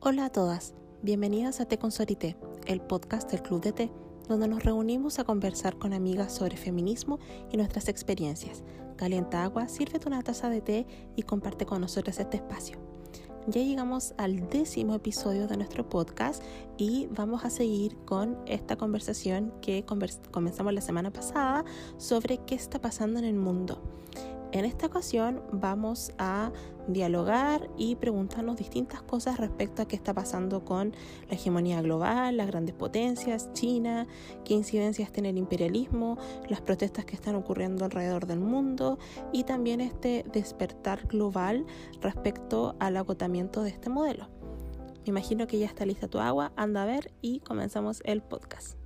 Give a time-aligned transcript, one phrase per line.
[0.00, 3.90] Hola a todas, bienvenidas a Té con Sorité, el podcast del Club de Té,
[4.28, 7.18] donde nos reunimos a conversar con amigas sobre feminismo
[7.50, 8.62] y nuestras experiencias.
[8.94, 12.78] Calienta agua, sírvete una taza de té y comparte con nosotras este espacio.
[13.48, 16.44] Ya llegamos al décimo episodio de nuestro podcast
[16.76, 21.64] y vamos a seguir con esta conversación que comenzamos la semana pasada
[21.96, 23.82] sobre qué está pasando en el mundo.
[24.50, 26.52] En esta ocasión vamos a
[26.86, 30.92] dialogar y preguntarnos distintas cosas respecto a qué está pasando con
[31.28, 34.06] la hegemonía global, las grandes potencias, China,
[34.46, 36.16] qué incidencias tiene el imperialismo,
[36.48, 38.98] las protestas que están ocurriendo alrededor del mundo
[39.32, 41.66] y también este despertar global
[42.00, 44.28] respecto al agotamiento de este modelo.
[45.02, 48.78] Me imagino que ya está lista tu agua, anda a ver y comenzamos el podcast.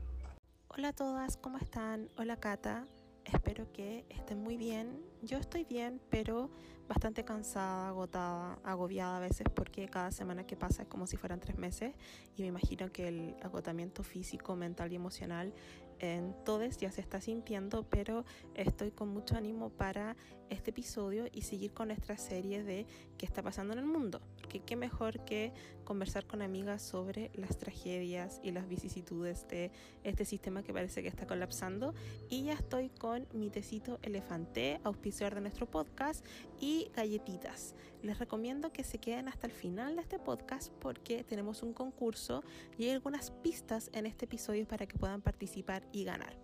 [0.69, 2.09] Hola a todas, ¿cómo están?
[2.17, 2.87] Hola Cata.
[3.25, 5.01] Espero que estén muy bien.
[5.23, 6.51] Yo estoy bien, pero
[6.89, 11.41] bastante cansada, agotada, agobiada a veces porque cada semana que pasa es como si fueran
[11.41, 11.95] tres meses
[12.37, 15.55] y me imagino que el agotamiento físico, mental y emocional
[16.01, 20.17] en todos ya se está sintiendo, pero estoy con mucho ánimo para
[20.53, 22.87] este episodio y seguir con nuestra serie de
[23.19, 24.21] qué está pasando en el mundo.
[24.49, 25.53] Que qué mejor que
[25.85, 29.71] conversar con amigas sobre las tragedias y las vicisitudes de
[30.05, 31.95] este sistema que parece que está colapsando.
[32.29, 36.25] Y ya estoy con mi tecito elefante, auspiciador de nuestro podcast,
[36.61, 37.75] y galletitas.
[38.03, 42.45] Les recomiendo que se queden hasta el final de este podcast porque tenemos un concurso
[42.79, 46.37] y hay algunas pistas en este episodio para que puedan participar y ganar.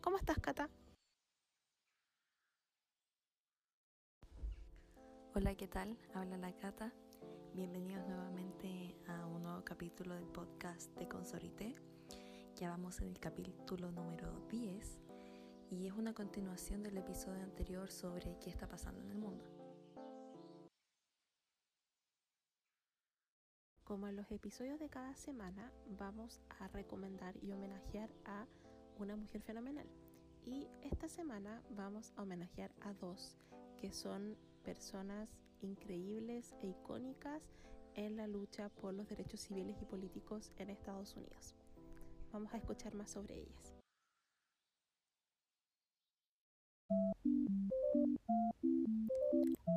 [0.00, 0.68] ¿Cómo estás, Cata?
[5.34, 5.96] Hola, ¿qué tal?
[6.12, 6.92] Habla la Cata.
[7.54, 11.74] Bienvenidos nuevamente a un nuevo capítulo del podcast de Consorité.
[12.56, 15.00] Ya vamos en el capítulo número 10
[15.70, 19.42] y es una continuación del episodio anterior sobre qué está pasando en el mundo.
[23.84, 28.46] Como en los episodios de cada semana, vamos a recomendar y homenajear a
[28.98, 29.86] una mujer fenomenal.
[30.44, 33.38] Y esta semana vamos a homenajear a dos
[33.78, 35.30] que son personas
[35.60, 37.42] increíbles e icónicas
[37.94, 41.54] en la lucha por los derechos civiles y políticos en Estados Unidos.
[42.32, 43.74] Vamos a escuchar más sobre ellas.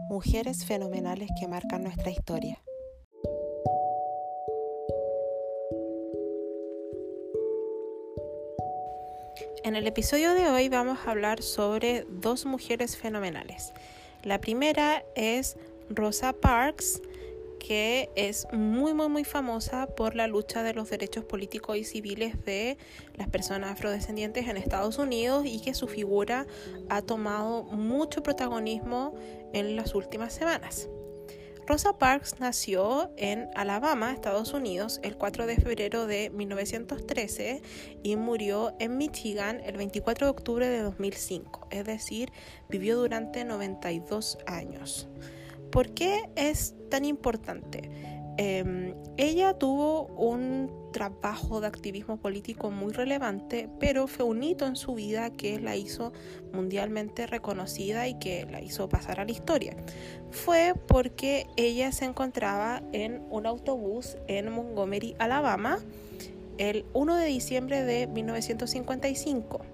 [0.09, 2.61] Mujeres fenomenales que marcan nuestra historia.
[9.63, 13.73] En el episodio de hoy vamos a hablar sobre dos mujeres fenomenales.
[14.25, 15.55] La primera es
[15.87, 16.99] Rosa Parks,
[17.59, 22.43] que es muy muy muy famosa por la lucha de los derechos políticos y civiles
[22.43, 22.79] de
[23.17, 26.47] las personas afrodescendientes en Estados Unidos y que su figura
[26.89, 29.13] ha tomado mucho protagonismo
[29.53, 30.89] en las últimas semanas.
[31.67, 37.63] Rosa Parks nació en Alabama, Estados Unidos, el 4 de febrero de 1913
[38.03, 42.31] y murió en Michigan el 24 de octubre de 2005, es decir,
[42.69, 45.07] vivió durante 92 años.
[45.71, 47.89] ¿Por qué es tan importante?
[48.37, 54.77] Em, ella tuvo un trabajo de activismo político muy relevante, pero fue un hito en
[54.77, 56.13] su vida que la hizo
[56.53, 59.75] mundialmente reconocida y que la hizo pasar a la historia.
[60.31, 65.79] Fue porque ella se encontraba en un autobús en Montgomery, Alabama,
[66.57, 69.65] el 1 de diciembre de 1955.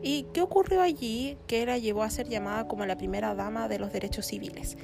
[0.00, 3.80] ¿Y qué ocurrió allí que la llevó a ser llamada como la primera dama de
[3.80, 4.76] los derechos civiles?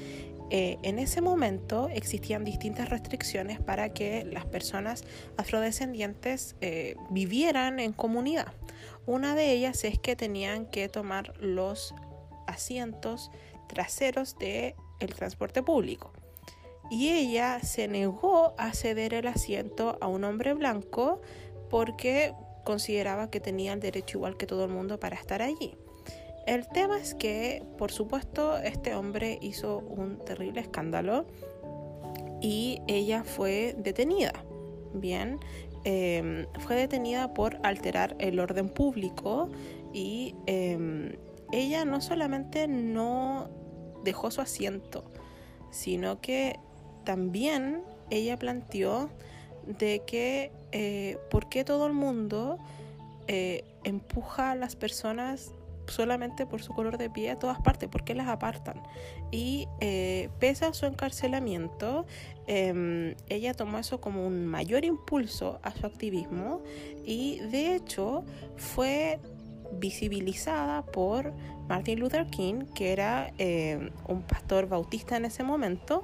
[0.50, 5.04] Eh, en ese momento existían distintas restricciones para que las personas
[5.36, 8.52] afrodescendientes eh, vivieran en comunidad.
[9.06, 11.94] Una de ellas es que tenían que tomar los
[12.46, 13.30] asientos
[13.68, 16.12] traseros del el transporte público.
[16.90, 21.20] Y ella se negó a ceder el asiento a un hombre blanco
[21.68, 22.32] porque
[22.64, 25.76] consideraba que tenía el derecho igual que todo el mundo para estar allí.
[26.48, 31.26] El tema es que, por supuesto, este hombre hizo un terrible escándalo
[32.40, 34.32] y ella fue detenida.
[34.94, 35.38] Bien,
[35.84, 39.50] em, fue detenida por alterar el orden público
[39.92, 41.16] y em,
[41.52, 43.50] ella no solamente no
[44.02, 45.04] dejó su asiento,
[45.70, 46.58] sino que
[47.04, 49.10] también ella planteó
[49.66, 52.56] de que eh, por qué todo el mundo
[53.26, 55.52] eh, empuja a las personas
[55.90, 58.82] solamente por su color de piel a todas partes, porque las apartan.
[59.30, 62.06] Y eh, pese a su encarcelamiento,
[62.46, 66.62] em, ella tomó eso como un mayor impulso a su activismo
[67.04, 68.24] y de hecho
[68.56, 69.20] fue
[69.72, 71.34] visibilizada por
[71.68, 76.02] Martin Luther King, que era em, un pastor bautista en ese momento,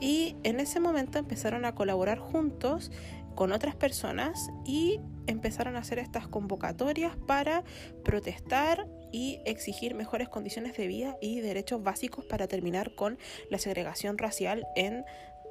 [0.00, 2.90] y en ese momento empezaron a colaborar juntos
[3.34, 7.62] con otras personas y empezaron a hacer estas convocatorias para
[8.04, 13.18] protestar y exigir mejores condiciones de vida y derechos básicos para terminar con
[13.50, 15.04] la segregación racial en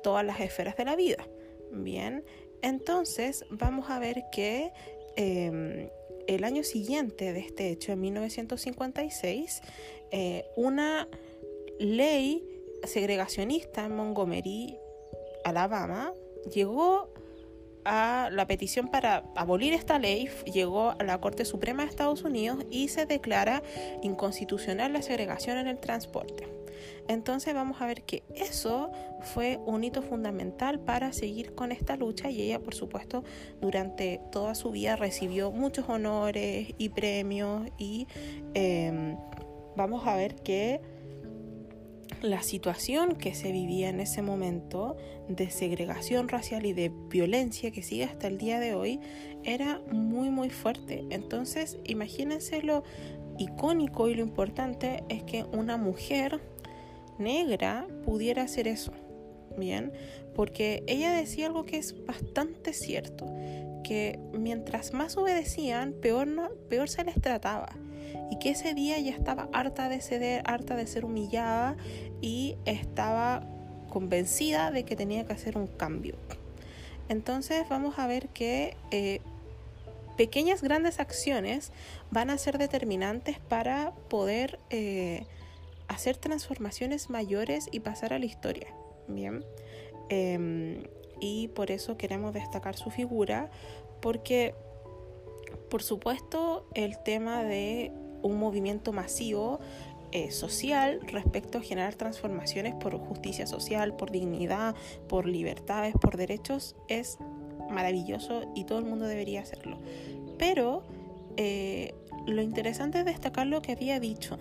[0.04, 1.28] todas las esferas de la vida.
[1.72, 2.24] Bien,
[2.62, 4.72] entonces vamos a ver que
[5.16, 5.90] em,
[6.28, 9.62] el año siguiente de este hecho, en 1956,
[10.12, 11.08] eh, una
[11.80, 12.44] ley
[12.84, 14.78] segregacionista en Montgomery,
[15.44, 16.14] Alabama,
[16.54, 17.10] llegó
[17.88, 22.90] la petición para abolir esta ley, llegó a la Corte Suprema de Estados Unidos y
[22.90, 23.64] se declara
[24.02, 26.48] inconstitucional la segregación en el transporte.
[27.08, 28.92] Entonces vamos a ver que eso
[29.22, 33.24] fue un hito fundamental para seguir con esta lucha y ella por supuesto
[33.62, 38.08] durante toda su vida recibió muchos honores y premios y
[38.54, 39.18] em,
[39.76, 40.82] vamos a ver que
[42.22, 44.96] la situación que se vivía en ese momento
[45.28, 49.00] de segregación racial y de violencia que sigue hasta el día de hoy
[49.44, 51.06] era muy muy fuerte.
[51.10, 52.84] Entonces imagínense lo
[53.38, 56.42] icónico y lo importante es que una mujer
[57.18, 58.92] negra pudiera hacer eso.
[59.58, 59.92] Bien,
[60.36, 63.26] porque ella decía algo que es bastante cierto,
[63.84, 67.70] que mientras más obedecían, peor, no, peor se les trataba.
[68.30, 71.78] Y que ese día ya estaba harta de ceder, harta de ser humillada
[72.22, 73.44] y estaba
[73.90, 76.16] convencida de que tenía que hacer un cambio.
[77.10, 79.22] Entonces vamos a ver que eh,
[80.18, 81.72] pequeñas grandes acciones
[82.12, 85.26] van a ser determinantes para poder eh,
[85.88, 88.68] hacer transformaciones mayores y pasar a la historia.
[89.08, 89.46] Bien.
[90.10, 90.84] Em,
[91.20, 93.50] y por eso queremos destacar su figura,
[94.02, 94.54] porque
[95.70, 97.92] por supuesto el tema de
[98.22, 99.60] un movimiento masivo
[100.12, 104.76] eh, social respecto a generar transformaciones por justicia social, por dignidad,
[105.08, 107.18] por libertades, por derechos, es
[107.70, 109.78] maravilloso y todo el mundo debería hacerlo.
[110.38, 110.84] Pero
[111.36, 111.94] eh,
[112.26, 114.38] lo interesante es destacar lo que había dicho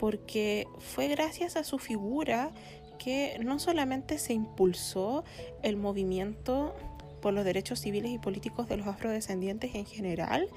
[0.00, 2.52] porque fue gracias a su figura
[2.98, 5.24] que no solamente se impulsó
[5.62, 6.74] el movimiento
[7.20, 10.48] por los derechos civiles y políticos de los afrodescendientes en general,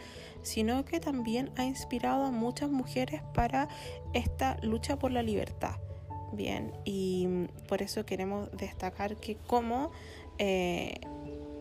[0.42, 3.68] sino que también ha inspirado a muchas mujeres para
[4.14, 5.76] esta lucha por la libertad.
[6.34, 7.28] Bien, y
[7.68, 9.92] por eso queremos destacar que como
[10.40, 11.00] eh,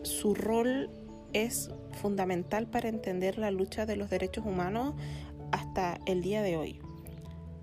[0.01, 0.89] su rol
[1.33, 4.95] es fundamental para entender la lucha de los derechos humanos
[5.51, 6.79] hasta el día de hoy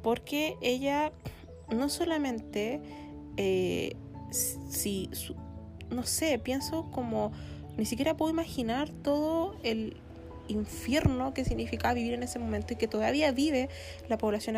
[0.02, 1.12] porque ella
[1.70, 2.81] no solamente,
[3.37, 3.96] eh,
[4.31, 5.10] si,
[5.90, 7.32] no sé, pienso como,
[7.76, 9.96] ni siquiera puedo imaginar todo el
[10.48, 13.69] infierno que significaba vivir en ese momento y que todavía vive
[14.08, 14.56] la población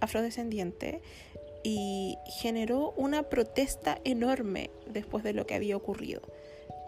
[0.00, 1.00] afrodescendiente
[1.62, 6.22] y generó una protesta enorme después de lo que había ocurrido.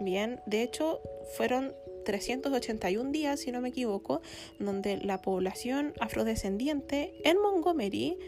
[0.00, 1.00] Bien, de hecho
[1.36, 4.22] fueron 381 días, si no me equivoco,
[4.58, 8.18] donde la población afrodescendiente en Montgomery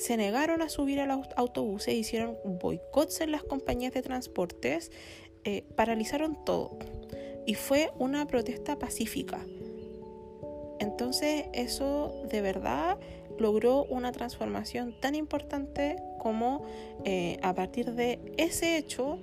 [0.00, 4.90] se negaron a subir a los autobuses, hicieron boicots en las compañías de transportes,
[5.44, 6.78] eh, paralizaron todo.
[7.46, 9.44] Y fue una protesta pacífica.
[10.78, 12.96] Entonces eso de verdad
[13.38, 16.64] logró una transformación tan importante como
[17.04, 19.18] eh, a partir de ese hecho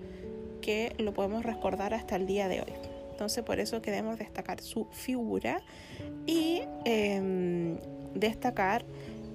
[0.62, 2.74] que lo podemos recordar hasta el día de hoy.
[3.10, 5.64] Entonces por eso queremos destacar su figura
[6.28, 7.80] y em,
[8.14, 8.86] destacar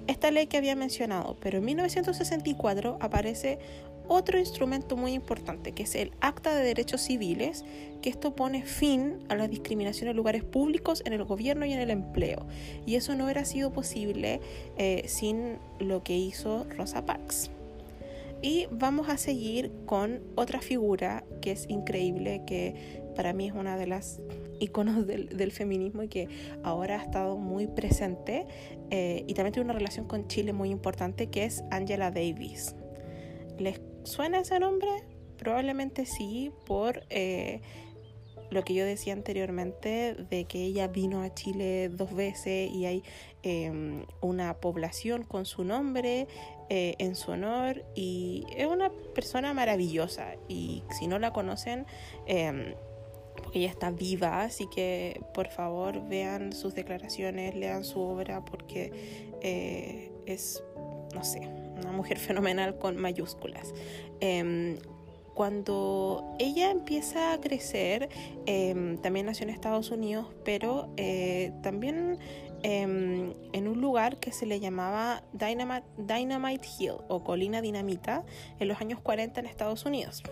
[0.07, 1.37] esta ley que había mencionado.
[1.39, 3.59] Pero en 1964 aparece
[4.07, 7.63] otro instrumento muy importante, que es el Acta de Derechos Civiles,
[8.01, 11.79] que esto pone fin a la discriminación en lugares públicos, en el gobierno y en
[11.79, 12.45] el empleo.
[12.85, 14.41] Y eso no hubiera sido posible
[14.77, 17.49] eh, sin lo que hizo Rosa Parks.
[18.41, 23.77] Y vamos a seguir con otra figura que es increíble, que para mí es una
[23.77, 24.19] de las
[24.63, 26.27] iconos del, feminismo y que
[26.63, 28.47] ahora ha estado muy presente
[28.89, 32.75] eh, y también tiene una relación con Chile muy importante que es Angela Davis.
[33.59, 34.89] ¿Les suena ese nombre?
[35.37, 37.61] Probablemente sí, por eh,
[38.51, 43.03] lo que yo decía anteriormente de que ella vino a Chile dos veces y hay
[43.41, 46.27] em, una población con su nombre
[46.69, 51.85] eh, en su honor y es una persona maravillosa y si no la conocen
[53.45, 58.91] em, ella está viva, así que por favor vean sus declaraciones, lean su obra porque
[59.41, 60.63] eh, es,
[61.13, 61.39] no sé,
[61.81, 63.73] una mujer fenomenal con mayúsculas.
[64.19, 64.77] Em,
[65.33, 68.09] cuando ella empieza a crecer,
[68.45, 72.19] em, también nació en Estados Unidos, pero eh, también
[72.61, 78.23] em, en un lugar que se le llamaba Dynamite, Dynamite Hill o Colina Dinamita
[78.59, 80.23] en los años 40 en Estados Unidos.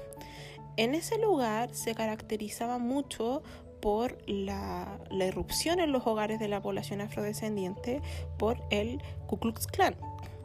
[0.81, 3.43] En ese lugar se caracterizaba mucho
[3.83, 8.01] por la, irrupción en los hogares de la población afrodescendiente
[8.39, 9.95] por el Ku Klux Klan,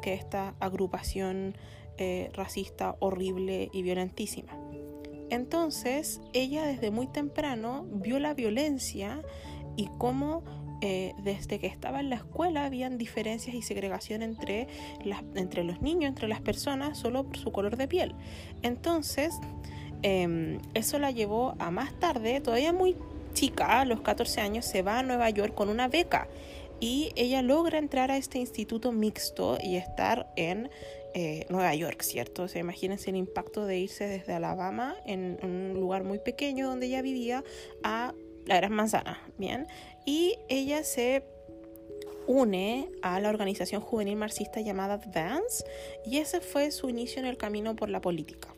[0.03, 1.57] que es esta agrupación
[1.97, 4.53] eh, racista horrible y violentísima.
[5.31, 9.23] Entonces, ella desde muy temprano vio la violencia
[9.75, 10.45] y cómo
[10.83, 14.69] eh, desde que estaba en la escuela habían diferencias y segregación entre,
[15.35, 18.15] entre los niños, entre las personas, solo por su color de piel.
[18.61, 19.33] Entonces,
[20.03, 22.97] em, eso la llevó a más tarde, todavía muy
[23.33, 26.29] chica, a los 14 años, se va a Nueva York con una beca
[26.81, 30.71] y ella logra entrar a este instituto mixto y estar en
[31.15, 32.43] eh, Nueva York, ¿cierto?
[32.43, 36.87] O sea, imagínense el impacto de irse desde Alabama, en, un lugar muy pequeño donde
[36.87, 37.43] ella vivía,
[37.83, 38.13] a
[38.45, 39.67] la Gran Manzana, ¿bien?
[40.05, 41.25] Y ella se
[42.27, 45.65] une a la organización juvenil marxista llamada Advance
[46.05, 48.56] y ese fue su inicio en el camino por la política.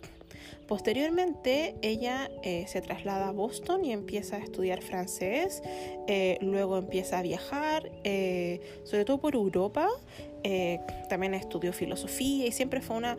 [0.69, 5.63] Posteriormente, ella eh, se traslada a Boston y empieza a estudiar francés,
[6.07, 9.89] eh, luego empieza a viajar, eh, sobre todo por Europa,
[11.09, 13.17] también estudió filosofía y siempre fue una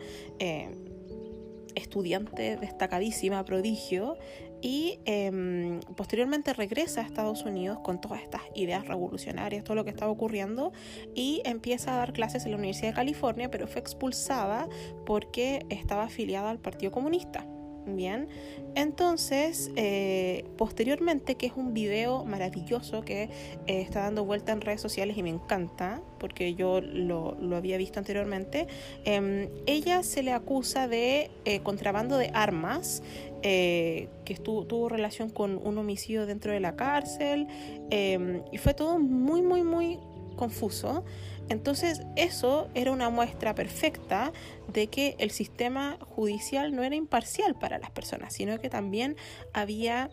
[1.74, 4.16] estudiante destacadísima, prodigio,
[4.62, 9.90] y em, posteriormente regresa a Estados Unidos con todas estas ideas revolucionarias, todo lo que
[9.90, 10.72] estaba ocurriendo,
[11.14, 14.68] y empieza a dar clases en la Universidad de California, pero fue expulsada
[15.06, 17.46] porque estaba afiliada al Partido Comunista.
[17.86, 18.28] Bien,
[18.74, 23.30] entonces, eh, posteriormente, que es un video maravilloso que eh,
[23.66, 28.68] está dando vuelta en redes sociales y me encanta, porque yo lo, había visto anteriormente,
[29.04, 33.02] em, ella se le acusa de eh, contrabando de armas,
[33.42, 34.08] que
[34.44, 37.46] tuvo relación con un homicidio dentro de la cárcel,
[37.88, 39.98] em, y fue todo muy, muy, muy
[40.36, 41.04] confuso.
[41.50, 44.32] Entonces eso era una muestra perfecta
[44.72, 49.16] de que el sistema judicial no era imparcial para las personas, sino que también
[49.52, 50.10] había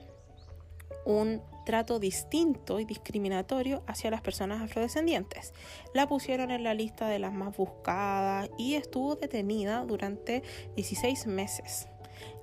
[1.05, 5.53] un trato distinto y discriminatorio hacia las personas afrodescendientes.
[5.93, 10.43] La pusieron en la lista de las más buscadas y estuvo detenida durante
[10.77, 11.89] 16 meses.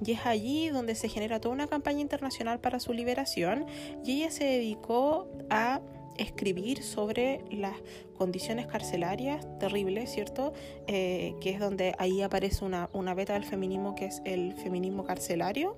[0.04, 3.64] Y es allí donde se genera toda una campaña internacional para su liberación
[4.04, 5.80] y ella se dedicó a
[6.18, 7.76] escribir sobre las
[8.16, 10.52] condiciones carcelarias terribles, ¿cierto?
[10.86, 15.04] Eh, que es donde ahí aparece una, una, beta del feminismo que es el feminismo
[15.04, 15.76] carcelario.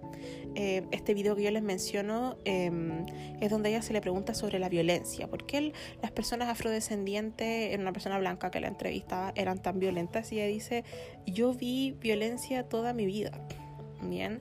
[0.54, 3.06] Eh, este video que yo les menciono em,
[3.40, 7.80] es donde ella se le pregunta sobre la violencia, por qué las personas afrodescendientes, en
[7.80, 10.84] una persona blanca que la entrevistaba, eran tan violentas y ella dice,
[11.26, 13.46] yo vi violencia toda mi vida,
[14.02, 14.40] ¿bien?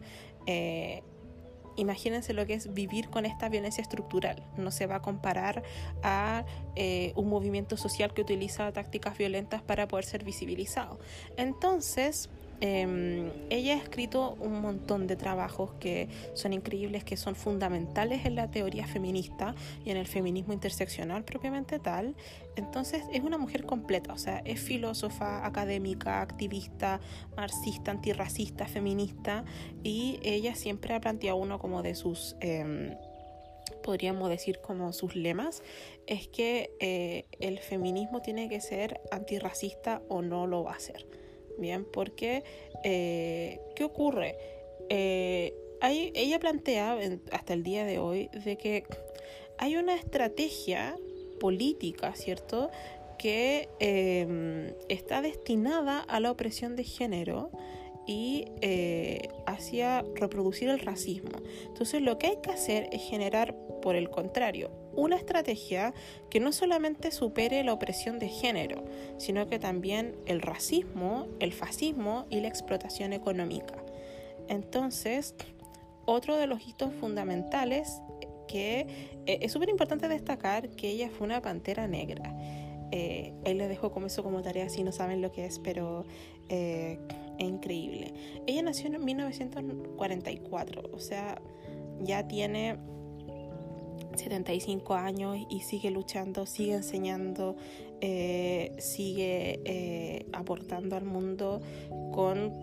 [1.76, 4.44] Imagínense lo que es vivir con esta violencia estructural.
[4.58, 5.64] No se va a comparar
[6.04, 11.00] a eh, un movimiento social que utiliza tácticas violentas para poder ser visibilizado.
[11.38, 12.30] Entonces,
[12.62, 18.36] Em, ella ha escrito un montón de trabajos que son increíbles, que son fundamentales en
[18.36, 22.16] la teoría feminista y en el feminismo interseccional propiamente tal.
[22.56, 27.02] Entonces es una mujer completa, o sea, es filósofa, académica, activista,
[27.36, 29.44] marxista, antirracista, feminista
[29.84, 32.36] y ella siempre ha planteado uno como de sus...
[32.40, 32.96] Em,
[33.84, 35.62] podríamos decir como sus lemas,
[36.08, 41.06] es que eh, el feminismo tiene que ser antirracista o no lo va a ser.
[41.58, 42.44] Bien, porque
[42.84, 44.38] eh, ¿qué ocurre?
[44.90, 46.98] Eh, ella plantea
[47.32, 48.84] hasta el día de hoy de que
[49.58, 50.98] hay una estrategia
[51.40, 52.70] política, ¿cierto?
[53.18, 57.50] que em, está destinada a la opresión de género
[58.06, 61.32] y eh, hacia reproducir el racismo.
[61.66, 65.94] Entonces lo que hay que hacer es generar, por el contrario, una estrategia
[66.30, 68.84] que no solamente supere la opresión de género,
[69.18, 73.76] sino que también el racismo, el fascismo y la explotación económica.
[74.48, 75.36] Entonces,
[76.06, 78.02] otro de los hitos fundamentales
[78.48, 78.88] que
[79.26, 82.34] eh, es súper importante destacar que ella fue una pantera negra.
[82.92, 86.06] Eh, él le dejo como eso como tarea si no saben lo que es, pero
[86.50, 87.00] eh,
[87.40, 88.14] es increíble.
[88.46, 91.42] Ella nació en 1944, o sea,
[92.02, 92.78] ya tiene
[94.16, 97.56] 75 años y sigue luchando, sigue enseñando,
[98.02, 101.62] eh, sigue eh, aportando al mundo
[102.14, 102.54] con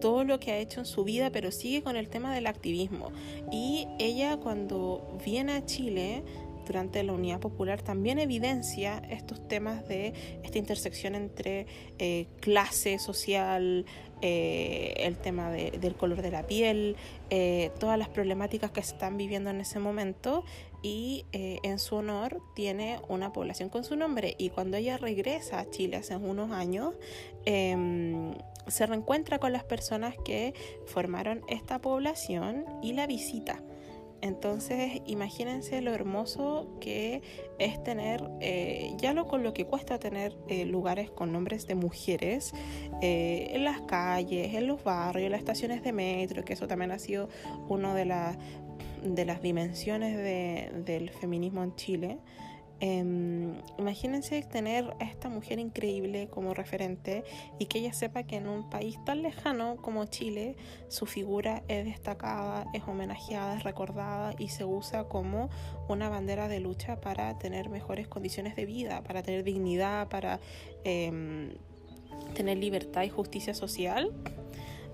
[0.00, 3.10] todo lo que ha hecho en su vida, pero sigue con el tema del activismo.
[3.50, 6.22] Y ella cuando viene a Chile
[6.68, 10.12] durante la Unidad Popular también evidencia estos temas de
[10.44, 11.66] esta intersección entre
[11.98, 13.86] eh, clase social,
[14.20, 16.96] eh, el tema del color de la piel,
[17.30, 20.44] eh, todas las problemáticas que se están viviendo en ese momento
[20.82, 25.68] y en su honor tiene una población con su nombre y cuando ella regresa a
[25.68, 26.94] Chile hace unos años
[27.46, 28.34] em,
[28.68, 30.54] se reencuentra con las personas que
[30.86, 33.60] formaron esta población y la visita.
[34.20, 37.22] Entonces, imagínense lo hermoso que
[37.58, 41.76] es tener, eh, ya lo con lo que cuesta tener eh, lugares con nombres de
[41.76, 42.52] mujeres
[43.00, 46.90] eh, en las calles, en los barrios, en las estaciones de metro, que eso también
[46.90, 47.28] ha sido
[47.68, 48.04] una de,
[49.04, 50.16] de las dimensiones
[50.84, 52.18] del feminismo en Chile.
[52.80, 57.24] Em, imagínense tener a esta mujer increíble como referente
[57.58, 60.54] y que ella sepa que en un país tan lejano como Chile
[60.86, 65.50] su figura es destacada, es homenajeada, es recordada y se usa como
[65.88, 70.38] una bandera de lucha para tener mejores condiciones de vida, para tener dignidad, para
[70.84, 71.50] em,
[72.34, 74.12] tener libertad y justicia social.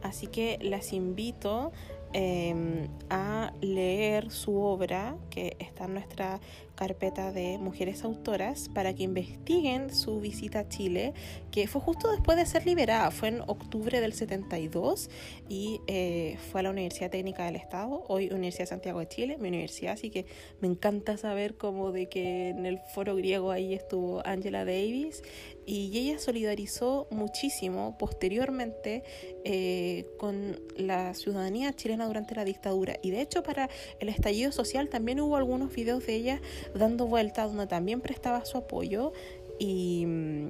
[0.03, 1.73] Así que las invito
[2.15, 6.41] em, a leer su obra que está en nuestra
[6.75, 11.15] carpeta de mujeres autoras para que investiguen su visita a Chile,
[11.51, 15.11] que fue justo después de ser liberada, fue en octubre del 72
[15.49, 19.37] y eh, fue a la Universidad Técnica del Estado, hoy Universidad de Santiago de Chile,
[19.39, 20.27] mi universidad, así que
[20.61, 25.23] me encanta saber como de que en el foro griego ahí estuvo Angela Davis
[25.67, 29.03] y ella solidarizó muchísimo posteriormente
[29.45, 33.69] eh, con la ciudadanía chilena durante la dictadura y de hecho para
[34.01, 36.41] el estallido social también hubo algunos videos de ella
[36.75, 39.13] dando vueltas donde también prestaba su apoyo
[39.59, 40.49] y mm,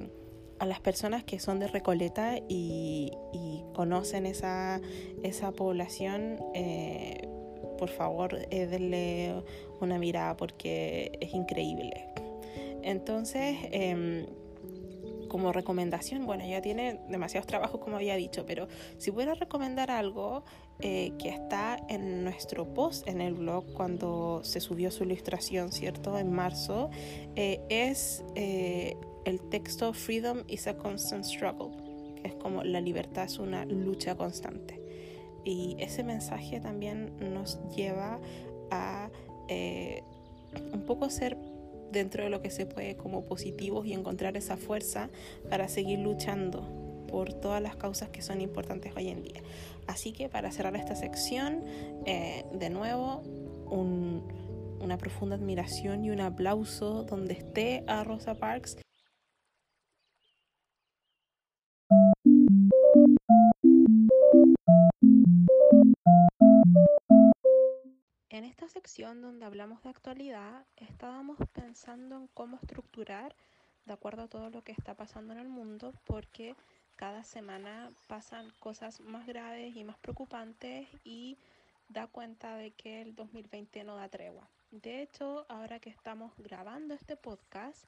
[0.59, 3.11] a las personas que son de Recoleta y,
[3.73, 4.79] conocen esa,
[5.21, 7.27] esa población, eh,
[7.77, 9.33] por favor, eh, denle
[9.81, 12.07] una mirada porque es increíble.
[12.83, 14.25] Entonces, em,
[15.35, 20.45] como recomendación, bueno, ya tiene demasiados trabajos como había dicho, pero si pudiera recomendar algo
[20.79, 26.17] eh, que está en nuestro post en el blog cuando se subió su ilustración, ¿cierto?
[26.17, 26.89] En marzo,
[27.35, 31.75] eh, es eh, el texto Freedom is a Constant Struggle,
[32.21, 34.81] que es como la libertad es una lucha constante.
[35.43, 38.21] Y ese mensaje también nos lleva
[38.71, 39.09] a
[40.71, 41.37] un poco ser
[41.91, 45.09] dentro de lo que se puede como positivos y encontrar esa fuerza
[45.49, 49.41] para seguir luchando por todas las causas que son importantes hoy en día.
[49.87, 51.63] Así que para cerrar esta sección,
[52.05, 53.21] eh, de nuevo,
[54.79, 58.77] una profunda admiración y un aplauso donde esté a Rosa Parks
[68.45, 73.35] En esta sección donde hablamos de actualidad, estábamos pensando en cómo estructurar
[73.87, 76.55] de acuerdo a todo lo que está pasando en el mundo, porque
[76.95, 81.39] cada semana pasan cosas más graves y más preocupantes y
[81.89, 84.47] da cuenta de que el 2020 no da tregua.
[84.69, 87.83] De hecho, ahora que estamos grabando este podcast,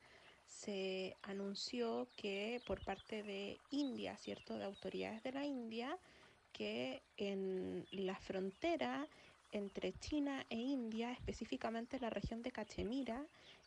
[0.47, 4.57] se anunció que por parte de India, ¿cierto?
[4.57, 5.99] De autoridades de la India,
[6.51, 9.07] que en la frontera
[9.51, 13.25] entre China e India, específicamente la región de Cachemira,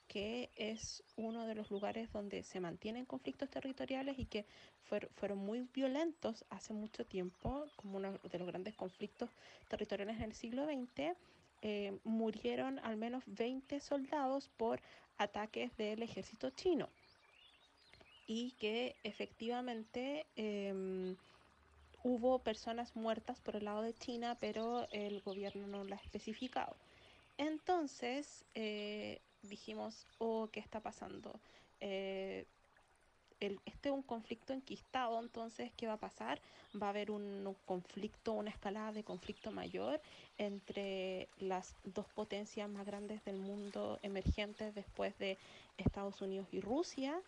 [0.09, 4.45] que es uno de los lugares donde se mantienen conflictos territoriales y que
[5.15, 9.31] fueron muy violentos hace mucho tiempo, como uno de los grandes conflictos
[9.69, 11.17] territoriales en el siglo XX,
[11.63, 14.81] eh, murieron al menos 20 soldados por
[15.17, 16.89] ataques del ejército chino.
[18.27, 21.17] Y que efectivamente em,
[22.03, 26.77] hubo personas muertas por el lado de China, pero el gobierno no lo ha especificado.
[27.39, 31.33] Entonces eh, dijimos, oh, ¿qué está pasando?
[31.81, 32.47] Eh,
[33.41, 36.41] este es un conflicto enquistado, entonces, ¿qué va a pasar?
[36.81, 40.01] Va a haber un, conflicto, una escalada de conflicto mayor
[40.37, 45.39] entre las dos potencias más grandes del mundo emergentes después de
[45.79, 47.19] Estados Unidos y Rusia.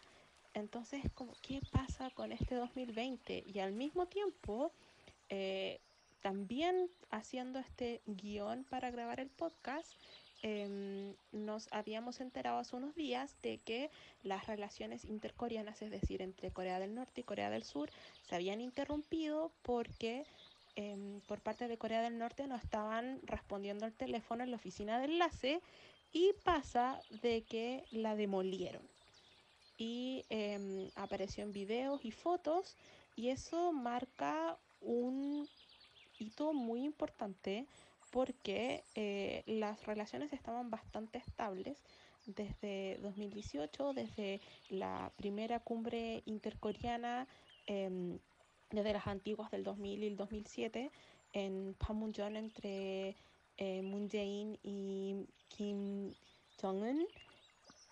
[0.54, 1.02] Entonces,
[1.40, 3.44] ¿qué pasa con este 2020?
[3.46, 4.72] Y al mismo tiempo,
[5.30, 5.80] eh,
[6.20, 9.90] también haciendo este guion para grabar el podcast,
[10.42, 13.90] em, nos habíamos enterado hace unos días de que
[14.24, 17.90] las relaciones intercoreanas, es decir, entre Corea del Norte y Corea del Sur,
[18.28, 20.26] se habían interrumpido porque
[20.76, 24.98] em, por parte de Corea del Norte no estaban respondiendo al teléfono en la oficina
[24.98, 25.60] de enlace
[26.12, 28.91] y pasa de que la demolieron
[29.82, 32.76] y em, apareció en videos y fotos
[33.16, 35.48] y eso marca un
[36.20, 37.66] hito muy importante
[38.12, 41.82] porque eh, las relaciones estaban bastante estables
[42.26, 47.26] desde 2018, desde la primera cumbre intercoreana,
[47.66, 48.20] em,
[48.70, 50.92] desde las antiguas del 2000 y el 2007,
[51.32, 53.16] en Panmunjom entre
[53.56, 56.14] eh, Moon Jae-in y Kim
[56.60, 57.04] Jong-un.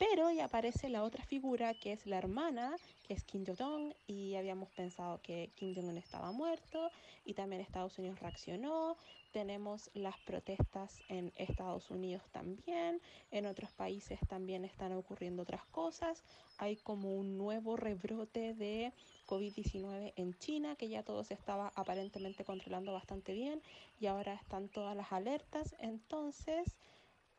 [0.01, 2.75] Pero ya aparece la otra figura que es la hermana,
[3.07, 6.91] que es Kim Jong-un, y habíamos pensado que Kim Jong-un estaba muerto
[7.27, 8.97] y también Estados Unidos reaccionó.
[9.35, 16.25] Tenemos las protestas en Estados Unidos también, en otros países también están ocurriendo otras cosas.
[16.57, 18.95] Hay como un nuevo rebrote de
[19.27, 23.61] COVID-19 en China, que ya todo se estaba aparentemente controlando bastante bien
[24.01, 25.77] y ahora están todas las alertas.
[25.79, 26.75] Entonces,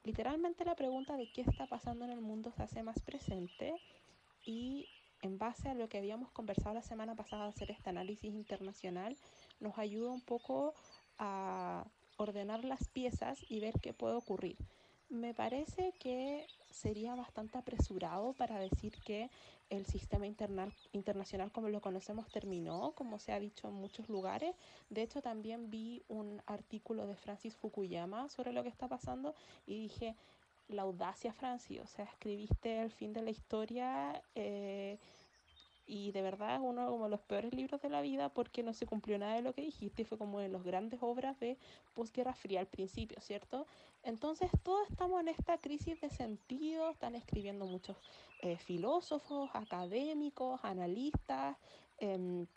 [0.04, 3.74] literalmente la pregunta de qué está pasando en el mundo se hace más presente
[4.46, 4.88] y
[5.22, 9.16] en base a lo que habíamos conversado la semana pasada, hacer este análisis internacional
[9.60, 10.74] nos ayuda un poco
[11.18, 11.86] a
[12.18, 14.58] ordenar las piezas y ver qué puede ocurrir.
[15.10, 19.30] Me parece que sería bastante apresurado para decir que
[19.70, 24.56] el sistema internacional como lo conocemos terminó, como se ha dicho en muchos lugares.
[24.90, 29.80] De hecho, también vi un artículo de Francis Fukuyama sobre lo que está pasando y
[29.80, 30.16] dije,
[30.68, 34.22] la audacia, Francis, o sea, escribiste el fin de la historia.
[34.36, 34.98] Eh,
[35.86, 38.86] y de verdad es uno como los peores libros de la vida porque no se
[38.86, 41.58] cumplió nada de lo que dijiste y fue como de las grandes obras de
[41.94, 43.66] posguerra fría al principio, ¿cierto?
[44.04, 47.98] Entonces todos estamos en esta crisis de sentido, están escribiendo muchos
[48.42, 51.58] eh, filósofos, académicos, analistas,
[51.98, 52.48] em,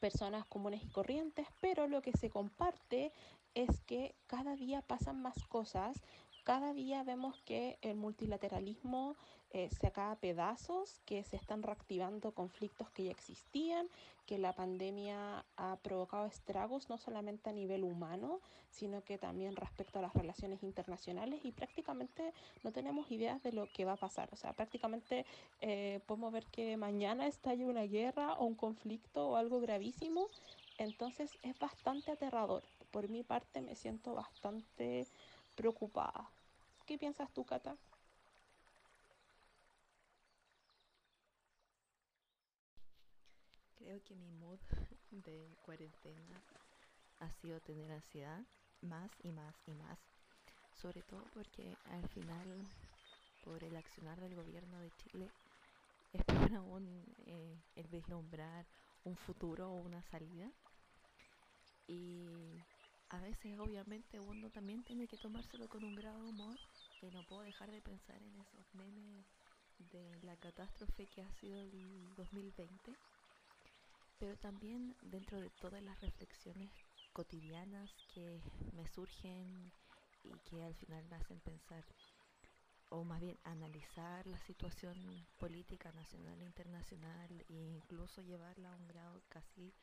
[0.00, 3.12] personas comunes y corrientes, pero lo que se comparte
[3.54, 6.02] es que cada día pasan más cosas
[6.46, 9.16] cada día vemos que el multilateralismo
[9.56, 13.88] eh, se acaba a pedazos, que se están reactivando conflictos que ya existían,
[14.26, 19.98] que la pandemia ha provocado estragos no solamente a nivel humano, sino que también respecto
[19.98, 24.28] a las relaciones internacionales y prácticamente no tenemos ideas de lo que va a pasar.
[24.30, 25.24] O sea, prácticamente
[25.62, 30.28] eh, podemos ver que mañana estalle una guerra o un conflicto o algo gravísimo.
[30.76, 32.62] Entonces es bastante aterrador.
[32.90, 35.06] Por mi parte me siento bastante
[35.54, 36.28] preocupada.
[36.84, 37.74] ¿Qué piensas tú, Cata?
[43.86, 44.58] Creo que mi mood
[45.12, 46.42] de cuarentena
[47.20, 48.44] ha sido tener ansiedad
[48.80, 49.96] más y más y más.
[50.74, 52.66] Sobre todo porque al final,
[53.44, 55.30] por el accionar del gobierno de Chile,
[56.12, 58.66] espero aún eh, el vislumbrar
[59.04, 60.50] un futuro o una salida.
[61.86, 62.58] Y
[63.10, 66.58] a veces obviamente uno también tiene que tomárselo con un grado de humor
[67.02, 69.26] y no puedo dejar de pensar en esos memes
[69.78, 72.96] de la catástrofe que ha sido el 2020
[74.18, 76.70] pero también dentro de todas las reflexiones
[77.12, 78.40] cotidianas que
[78.72, 79.72] me surgen
[80.22, 81.84] y que al final me hacen pensar
[82.88, 88.86] o más bien analizar la situación política nacional e internacional e incluso llevarla a un
[88.86, 89.74] grado casi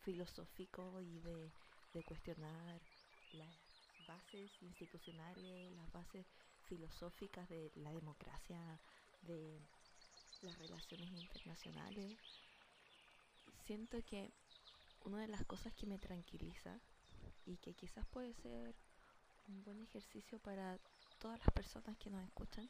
[0.00, 1.52] filosófico y de
[1.92, 2.80] de cuestionar
[3.32, 3.54] las
[4.06, 6.26] bases institucionales, las bases
[6.64, 8.80] filosóficas de la democracia,
[9.20, 9.60] de
[10.40, 12.18] las relaciones internacionales.
[13.72, 14.30] Siento que
[15.00, 16.78] una de las cosas que me tranquiliza
[17.46, 18.74] y que quizás puede ser
[19.48, 20.78] un buen ejercicio para
[21.18, 22.68] todas las personas que nos escuchan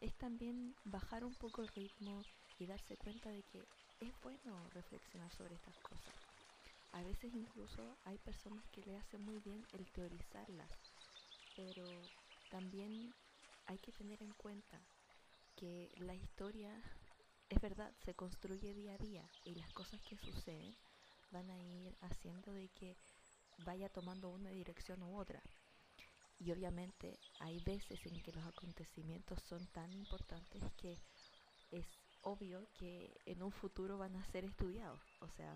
[0.00, 2.22] es también bajar un poco el ritmo
[2.60, 3.66] y darse cuenta de que
[3.98, 6.14] es bueno reflexionar sobre estas cosas.
[6.92, 10.70] A veces incluso hay personas que le hacen muy bien el teorizarlas,
[11.56, 11.84] pero
[12.48, 13.12] también
[13.66, 14.78] hay que tener en cuenta
[15.56, 16.80] que la historia
[17.52, 20.74] es verdad, se construye día a día y las cosas que suceden
[21.30, 22.96] van a ir haciendo de que
[23.58, 25.42] vaya tomando una dirección u otra.
[26.38, 30.98] Y obviamente hay veces en que los acontecimientos son tan importantes que
[31.70, 31.86] es
[32.22, 35.02] obvio que en un futuro van a ser estudiados.
[35.20, 35.54] O sea,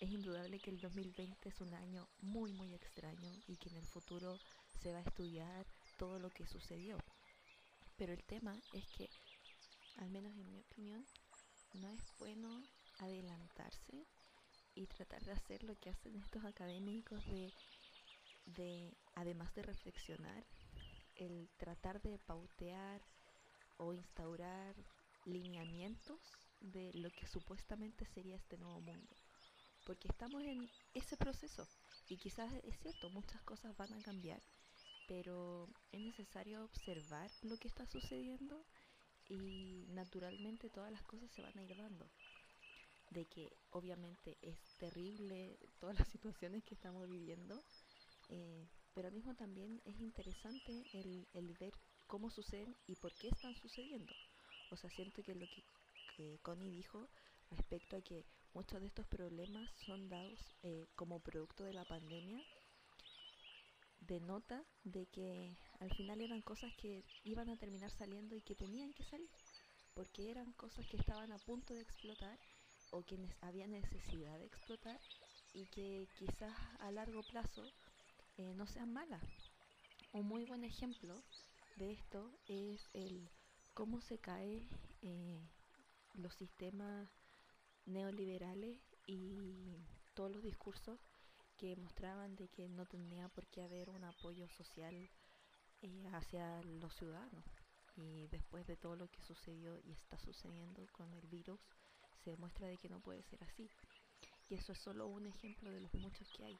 [0.00, 3.86] es indudable que el 2020 es un año muy muy extraño y que en el
[3.86, 4.36] futuro
[4.82, 6.98] se va a estudiar todo lo que sucedió.
[7.96, 9.08] Pero el tema es que,
[9.96, 11.04] al menos en mi opinión,
[11.74, 12.62] no es bueno
[12.98, 14.06] adelantarse
[14.74, 17.52] y tratar de hacer lo que hacen estos académicos de,
[18.46, 20.44] de además de reflexionar,
[21.16, 23.00] el tratar de pautear
[23.78, 24.74] o instaurar
[25.24, 26.20] lineamientos
[26.60, 29.16] de lo que supuestamente sería este nuevo mundo.
[29.84, 31.66] Porque estamos en ese proceso
[32.08, 34.42] y quizás es cierto, muchas cosas van a cambiar,
[35.06, 38.64] pero es necesario observar lo que está sucediendo
[39.28, 42.06] y naturalmente todas las cosas se van a ir dando.
[43.10, 47.62] De que obviamente es terrible todas las situaciones que estamos viviendo,
[48.28, 51.74] eh, pero al mismo también es interesante el, el ver
[52.06, 54.14] cómo suceden y por qué están sucediendo.
[54.70, 55.62] O sea, siento que lo que,
[56.16, 57.08] que Connie dijo
[57.50, 62.42] respecto a que muchos de estos problemas son dados eh, como producto de la pandemia
[64.00, 68.92] denota de que al final eran cosas que iban a terminar saliendo y que tenían
[68.92, 69.30] que salir,
[69.94, 72.38] porque eran cosas que estaban a punto de explotar
[72.90, 75.00] o que había necesidad de explotar
[75.52, 77.64] y que quizás a largo plazo
[78.36, 79.24] eh, no sean malas.
[80.12, 81.22] Un muy buen ejemplo
[81.76, 83.28] de esto es el
[83.74, 84.66] cómo se cae
[85.02, 85.40] eh,
[86.14, 87.08] los sistemas
[87.84, 89.76] neoliberales y
[90.14, 90.98] todos los discursos
[91.56, 95.08] que mostraban de que no tenía por qué haber un apoyo social
[96.12, 97.44] hacia los ciudadanos.
[97.96, 101.60] Y después de todo lo que sucedió y está sucediendo con el virus,
[102.22, 103.70] se demuestra de que no puede ser así.
[104.48, 106.58] Y eso es solo un ejemplo de los muchos que hay.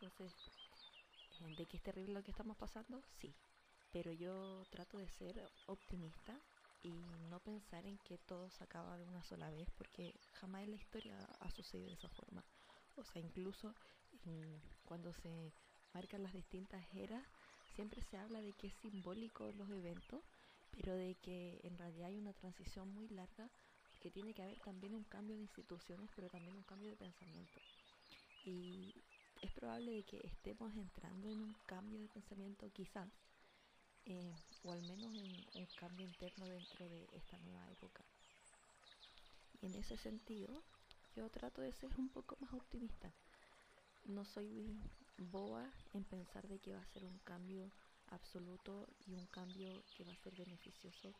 [0.00, 0.32] Entonces,
[1.40, 3.02] eh, ¿de que es terrible lo que estamos pasando?
[3.20, 3.34] Sí.
[3.92, 6.38] Pero yo trato de ser optimista
[6.82, 6.92] y
[7.30, 10.76] no pensar en que todo se acaba de una sola vez, porque jamás en la
[10.76, 12.44] historia ha sucedido de esa forma.
[12.96, 13.74] O sea, incluso
[14.84, 15.52] cuando se
[15.94, 17.24] marcan las distintas eras,
[17.76, 20.24] siempre se habla de que es simbólico los eventos,
[20.70, 23.50] pero de que en realidad hay una transición muy larga,
[24.00, 27.60] que tiene que haber también un cambio de instituciones, pero también un cambio de pensamiento.
[28.46, 28.94] Y
[29.42, 33.10] es probable de que estemos entrando en un cambio de pensamiento quizás,
[34.06, 34.34] eh,
[34.64, 38.04] o al menos en un cambio interno dentro de esta nueva época.
[39.60, 40.62] Y en ese sentido,
[41.14, 43.12] yo trato de ser un poco más optimista.
[44.04, 44.78] No soy
[45.18, 47.70] boa en pensar de que va a ser un cambio
[48.08, 51.14] absoluto y un cambio que va a ser beneficioso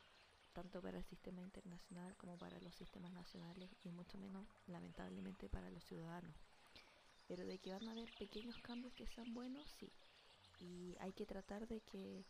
[0.52, 5.70] tanto para el sistema internacional como para los sistemas nacionales y mucho menos lamentablemente para
[5.70, 6.34] los ciudadanos.
[7.28, 9.92] Pero de que van a haber pequeños cambios que sean buenos, sí.
[10.60, 12.24] Y hay que tratar de que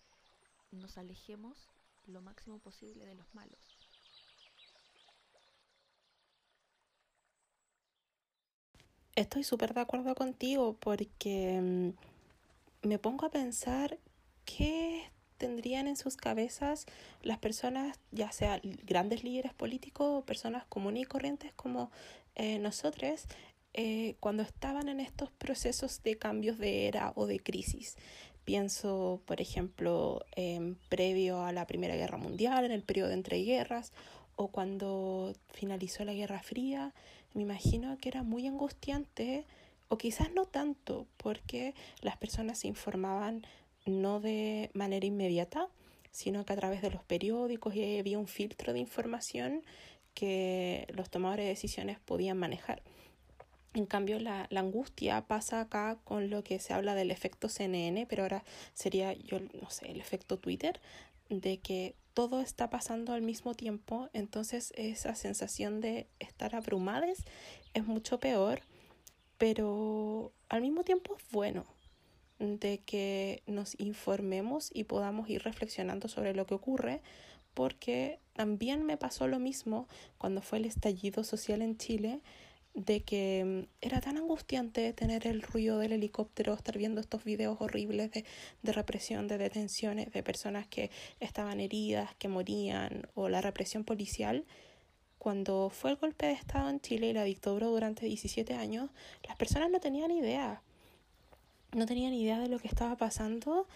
[0.73, 1.69] nos alejemos
[2.07, 3.76] lo máximo posible de los malos.
[9.17, 13.99] Estoy súper de acuerdo contigo porque mm, me pongo a pensar
[14.45, 15.05] qué
[15.39, 16.85] tendrían en sus cabezas
[17.23, 21.91] las personas, ya sea grandes líderes políticos o personas comunes y corrientes como
[22.35, 23.25] eh, nosotros,
[23.73, 27.97] eh, cuando estaban en estos procesos de cambios de era o de crisis.
[28.45, 33.95] Pienso, por ejemplo, en previo a la Primera Guerra Mundial, en el periodo entre guerras,
[34.37, 36.93] o cuando finalizó la Guerra Fría,
[37.37, 39.45] me imagino que era muy angustiante,
[39.89, 43.47] o quizás no tanto, porque las personas se informaban
[43.85, 45.69] no de manera inmediata,
[46.11, 49.63] sino que a través de los periódicos y había un filtro de información
[50.15, 52.83] que los tomadores de decisiones podían manejar.
[53.75, 58.07] En cambio, la, la, angustia pasa acá con lo que se habla del efecto CNN,
[58.07, 60.81] pero ahora sería, yo no sé, el efecto Twitter,
[61.29, 67.25] de que todo está pasando al mismo tiempo, entonces esa sensación de estar abrumades
[67.75, 68.61] es mucho peor,
[69.39, 71.67] pero al mismo tiempo es bueno
[72.39, 77.03] de que nos informemos y podamos ir reflexionando sobre lo que ocurre,
[77.55, 82.21] porque también me pasó lo mismo cuando fue el estallido social en Chile
[82.77, 87.57] de que mm, era tan angustiante tener el ruido del helicóptero, estar viendo estos videos
[87.61, 88.25] horribles de,
[88.63, 94.45] de, represión, de detenciones, de personas que estaban heridas, que morían, o la represión policial.
[95.19, 98.91] Cuando fue el golpe de Estado en Chile y la dictadura durante 17 años,
[99.27, 100.63] las personas no tenían idea.
[101.73, 103.67] No tenían idea de lo que estaba pasando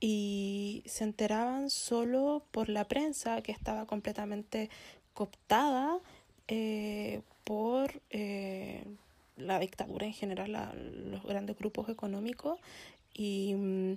[0.00, 4.70] y se enteraban solo por la prensa que estaba completamente
[5.12, 6.00] cooptada
[6.48, 8.82] eh, por eh,
[9.36, 10.52] la dictadura en general,
[11.12, 12.58] los grandes grupos económicos
[13.14, 13.92] y mm,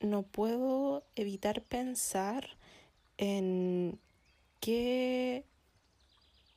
[0.00, 2.56] no puedo evitar pensar
[3.16, 4.00] en
[4.58, 5.44] qué,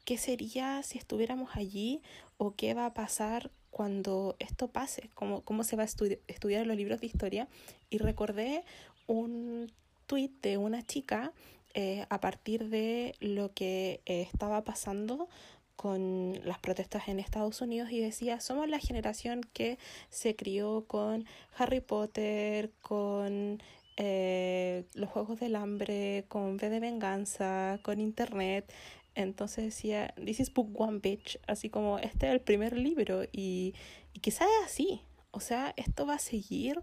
[0.03, 2.01] qué sería si estuviéramos allí
[2.37, 6.75] o qué va a pasar cuando esto pase, cómo, cómo se va a estudiar los
[6.75, 7.47] libros de historia.
[7.91, 8.63] Y recordé
[9.05, 9.71] un
[10.07, 11.33] tuit de una chica
[11.75, 15.29] eh, a partir de lo que eh, estaba pasando
[15.75, 19.77] con las protestas en Estados Unidos y decía, somos la generación que
[20.09, 21.25] se crió con
[21.57, 23.61] Harry Potter, con
[23.97, 28.71] eh, los Juegos del Hambre, con V de Venganza, con Internet.
[29.15, 33.73] Entonces decía, this is book one bitch, así como este es el primer libro y,
[34.13, 36.81] y quizás es así, o sea, esto va a seguir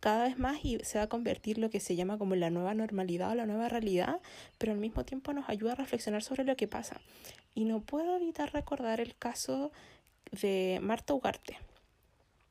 [0.00, 2.74] cada vez más y se va a convertir lo que se llama como la nueva
[2.74, 4.20] normalidad o la nueva realidad,
[4.58, 7.00] pero al mismo tiempo nos ayuda a reflexionar sobre lo que pasa.
[7.54, 9.72] Y no puedo evitar recordar el caso
[10.32, 11.58] de Marta Ugarte,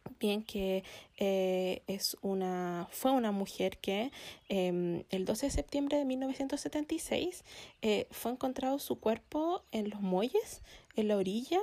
[0.03, 0.83] también que
[1.17, 4.11] eh, es una, fue una mujer que
[4.49, 7.43] em, el 12 de septiembre de 1976
[7.81, 10.61] eh, fue encontrado su cuerpo en los muelles,
[10.95, 11.59] en la orilla.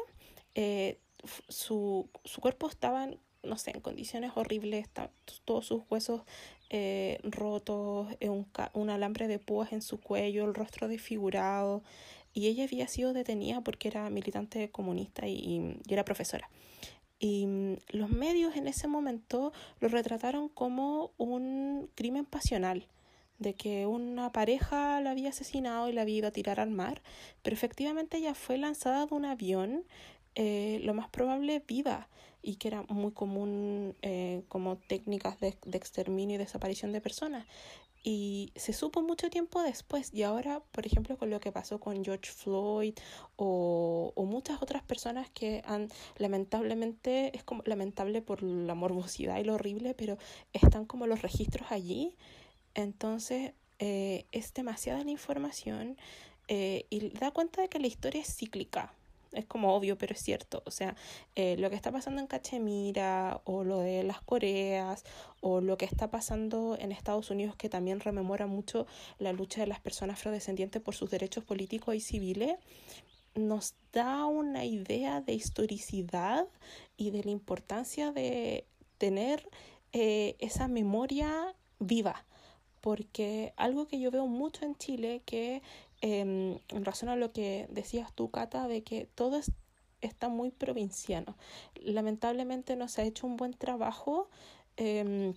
[0.54, 0.98] Eh,
[1.48, 3.08] su, su cuerpo estaba,
[3.42, 4.88] no sé, en condiciones horribles,
[5.44, 6.22] todos sus huesos
[7.24, 11.82] rotos, un, un alambre de púas en su cuello, el rostro desfigurado.
[12.32, 16.48] Y ella había sido detenida porque era militante comunista y era profesora.
[17.20, 22.88] Y mm, los medios en ese momento lo retrataron como un crimen pasional,
[23.38, 27.02] de que una pareja la había asesinado y la había ido a tirar al mar,
[27.42, 29.84] pero efectivamente ella fue lanzada de un avión,
[30.34, 32.08] eh, lo más probable viva,
[32.42, 37.46] y que era muy común eh, como técnicas de, de exterminio y desaparición de personas.
[38.02, 40.12] Y se supo mucho tiempo después.
[40.14, 42.94] Y ahora, por ejemplo, con lo que pasó con George Floyd
[43.36, 49.44] o, o muchas otras personas que han, lamentablemente, es como lamentable por la morbosidad y
[49.44, 50.16] lo horrible, pero
[50.54, 52.16] están como los registros allí.
[52.74, 55.96] Entonces, eh, es demasiada la información
[56.48, 58.92] eh, y da cuenta de que la historia es cíclica
[59.32, 60.62] es como obvio, pero es cierto.
[60.66, 60.96] O sea,
[61.34, 65.04] eh, lo que está pasando en Cachemira, o lo de las Coreas,
[65.40, 68.86] o lo que está pasando en Estados Unidos, que también rememora mucho
[69.18, 72.56] la lucha de las personas afrodescendientes por sus derechos políticos y civiles,
[73.34, 76.46] nos da una idea de historicidad
[76.96, 78.66] y de la importancia de
[78.98, 79.48] tener
[79.92, 82.24] eh, esa memoria viva.
[82.80, 85.62] Porque algo que yo veo mucho en Chile, que
[86.02, 89.40] Em, en razón a lo que decías tú, Cata, de que todo
[90.00, 91.36] está muy provinciano.
[91.74, 94.28] Lamentablemente no se ha hecho un buen trabajo.
[94.76, 95.34] Em,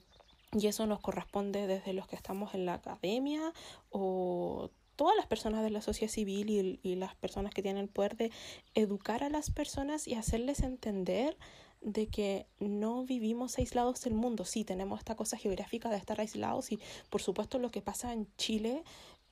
[0.54, 3.54] y eso nos corresponde desde los que estamos en la academia
[3.90, 7.90] o todas las personas de la sociedad civil y, y, las personas que tienen el
[7.90, 8.32] poder de
[8.76, 11.36] educar a las personas y hacerles entender
[11.82, 14.46] de que no vivimos aislados del mundo.
[14.46, 18.28] Sí, tenemos esta cosa geográfica de estar aislados y por supuesto lo que pasa en
[18.38, 18.84] Chile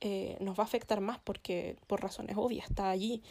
[0.04, 3.22] eh, nos va a afectar más porque por razones obvias está allí.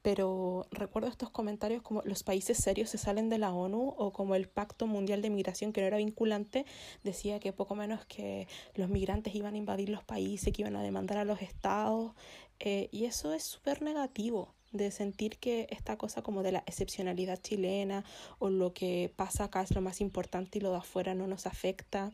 [0.00, 4.34] Pero recuerdo estos comentarios como los países serios se salen de la ONU o como
[4.34, 6.64] el Pacto Mundial de Migración que no era vinculante
[7.02, 10.82] decía que poco menos que los migrantes iban a invadir los países, que iban a
[10.82, 12.12] demandar a los estados.
[12.60, 17.40] Eh, y eso es súper negativo de sentir que esta cosa como de la excepcionalidad
[17.42, 18.04] chilena
[18.38, 21.46] o lo que pasa acá es lo más importante y lo de afuera no nos
[21.46, 22.10] afecta.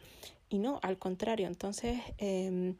[0.48, 1.46] Y no, al contrario.
[1.46, 2.74] Entonces, eh,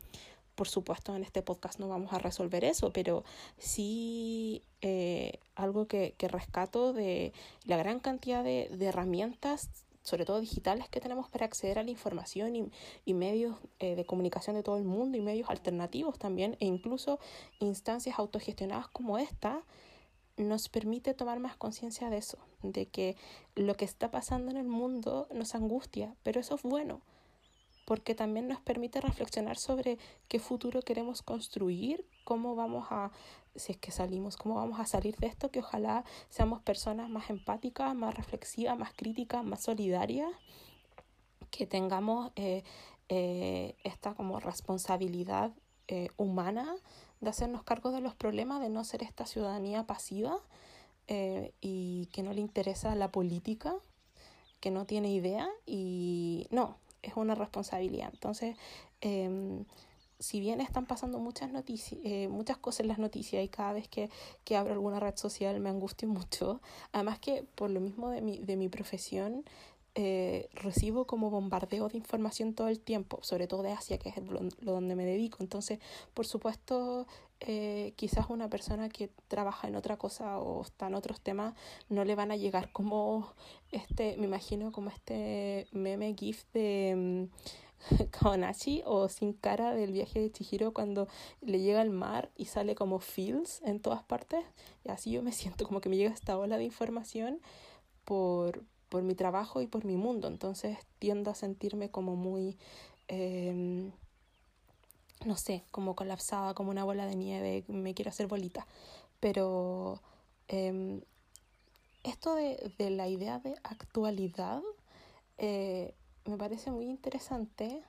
[0.55, 3.25] por supuesto, en este podcast no vamos a resolver eso, pero
[3.59, 7.33] sí eh, algo que, que, rescato de
[7.65, 9.71] la gran cantidad de, herramientas,
[10.03, 12.71] sobre todo digitales, que tenemos para acceder a la información y,
[13.05, 17.19] y medios eh, de comunicación de todo el mundo y medios alternativos también, e incluso
[17.61, 19.63] instancias autogestionadas como esta,
[20.37, 23.17] nos permite tomar más conciencia de eso, de que
[23.55, 27.01] lo que está pasando en el mundo nos angustia, pero eso es bueno
[27.85, 33.11] porque también nos permite reflexionar sobre qué futuro queremos construir, cómo vamos a,
[33.57, 37.31] si es que salimos, cómo vamos a salir de esto, que ojalá seamos personas más
[37.31, 40.31] empáticas, más reflexivas, más críticas, más solidarias,
[41.51, 42.65] que tengamos eh,
[43.09, 45.53] eh, esta como responsabilidad
[45.87, 46.75] eh, humana
[47.21, 50.41] de hacernos cargo de los problemas, de no ser esta ciudadanía pasiva
[51.61, 53.75] y que no le interesa la política,
[54.61, 58.11] que no tiene idea y no, es una responsabilidad.
[58.13, 58.57] Entonces,
[59.01, 59.65] eh,
[60.23, 63.89] si bien están pasando muchas noticias, eh, muchas cosas en las noticias y cada vez
[63.89, 64.09] que,
[64.45, 66.61] que abro alguna red social me angustio mucho,
[66.93, 69.45] además que por lo mismo de mi, de mi profesión,
[69.95, 74.17] eh, recibo como bombardeo de información todo el tiempo, sobre todo de Asia, que es
[74.17, 75.39] lo, lo donde me dedico.
[75.41, 75.81] Entonces,
[76.15, 77.07] por supuesto,
[77.45, 81.55] eh, quizás una persona que trabaja en otra cosa o está en otros temas
[81.89, 83.33] no le van a llegar como
[83.73, 87.29] este, me imagino como este meme gif de
[87.91, 91.09] um, Kaonashi o sin cara del viaje de Chihiro cuando
[91.41, 94.45] le llega al mar y sale como feels en todas partes.
[94.85, 97.41] Y así yo me siento como que me llega esta ola de información
[98.05, 100.29] por, por mi trabajo y por mi mundo.
[100.29, 102.57] Entonces tiendo a sentirme como muy...
[103.09, 103.91] Eh,
[105.27, 108.67] no sé, como colapsada, como una bola de nieve, me quiero hacer bolita.
[109.21, 110.01] Pero
[110.49, 111.03] eh,
[112.03, 114.63] esto de, de, la idea de actualidad
[115.39, 117.83] eh, me parece muy interesante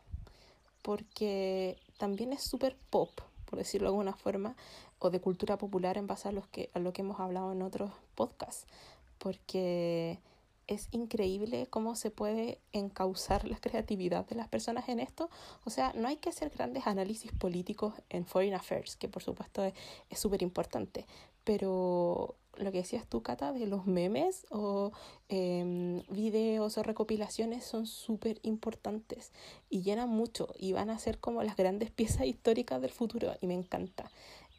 [0.82, 3.10] porque también es súper pop,
[3.46, 4.56] por decirlo de alguna forma,
[5.00, 7.62] o de cultura popular en base a, los que, a lo que hemos hablado en
[7.62, 8.66] otros podcasts.
[9.18, 10.20] Porque
[10.68, 15.30] es increíble cómo se puede encauzar la creatividad de las personas en esto.
[15.66, 19.64] O sea, no hay que hacer grandes análisis políticos en Foreign Affairs, que por supuesto
[19.64, 21.06] es súper importante,
[21.44, 24.92] pero lo que decías tú, Cata, de los memes o
[25.30, 29.32] eh, videos o recopilaciones son súper importantes
[29.70, 33.48] y llenan mucho y van a ser como las grandes piezas históricas del futuro y
[33.48, 34.12] me encanta.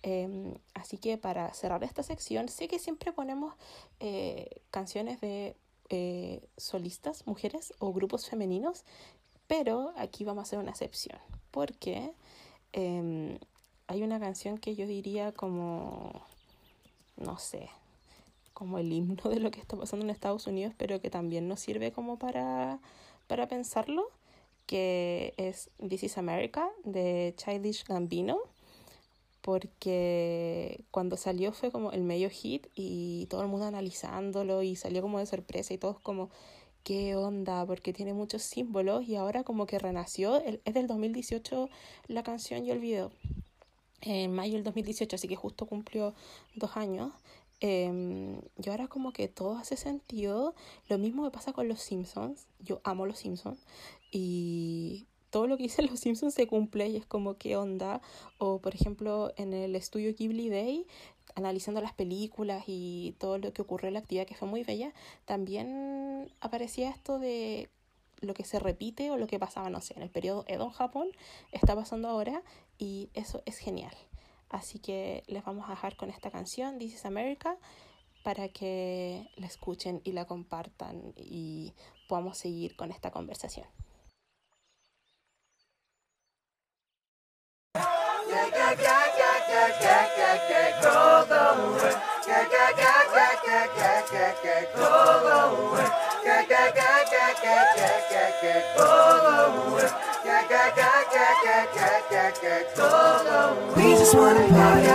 [0.03, 3.55] Eh, así que para cerrar esta sección, sé que siempre ponemos
[4.01, 5.57] eh, canciones de
[5.91, 8.85] eh, solistas, mujeres o grupos femeninos,
[9.47, 11.19] pero aquí vamos a hacer una excepción
[11.55, 12.13] porque
[12.73, 13.39] em,
[13.87, 16.27] hay una canción que yo diría como,
[17.17, 17.71] no sé,
[18.53, 21.61] como el himno de lo que está pasando en Estados Unidos, pero que también nos
[21.61, 22.81] sirve como para,
[23.29, 24.11] para pensarlo,
[24.67, 28.39] que es This is America de Childish Gambino,
[29.45, 35.03] porque cuando salió fue como el medio hit y todo el mundo analizándolo y salió
[35.03, 36.31] como de sorpresa y todos como,
[36.83, 37.67] ¿qué onda?
[37.67, 41.69] Porque tiene muchos símbolos y ahora como que renació, es del 2018
[42.09, 43.13] la canción y el video,
[44.01, 46.15] en mayo del 2018, así que justo cumplió
[46.55, 47.13] dos años.
[47.61, 50.55] Eh, y ahora como que todo hace sentido.
[50.89, 52.47] Lo mismo me pasa con los Simpsons.
[52.61, 53.61] Yo amo los Simpsons.
[54.11, 58.01] Y todo lo que dicen los Simpsons se cumple y es como qué onda.
[58.39, 60.87] O por ejemplo en el estudio Ghibli Day,
[61.35, 64.95] analizando las películas y todo lo que ocurrió en la actividad que fue muy bella,
[65.25, 67.69] también aparecía esto de
[68.21, 70.71] lo que se repite o lo que pasaba, no sé, en el periodo Edo en
[70.71, 71.09] Japón,
[71.51, 72.45] está pasando ahora
[72.79, 73.97] y eso es genial.
[74.51, 77.59] Así que les vamos a dejar con esta canción, This is America,
[78.23, 81.73] para que la escuchen y la compartan y
[82.07, 83.67] podamos seguir con esta conversación.
[103.77, 104.89] We just wanna party.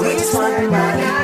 [0.00, 1.23] We just wanna party,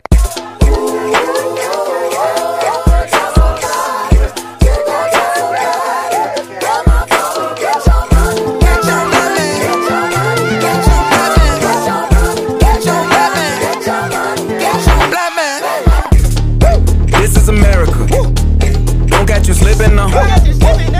[17.41, 18.07] Is America.
[19.07, 20.09] Don't catch you slipping now.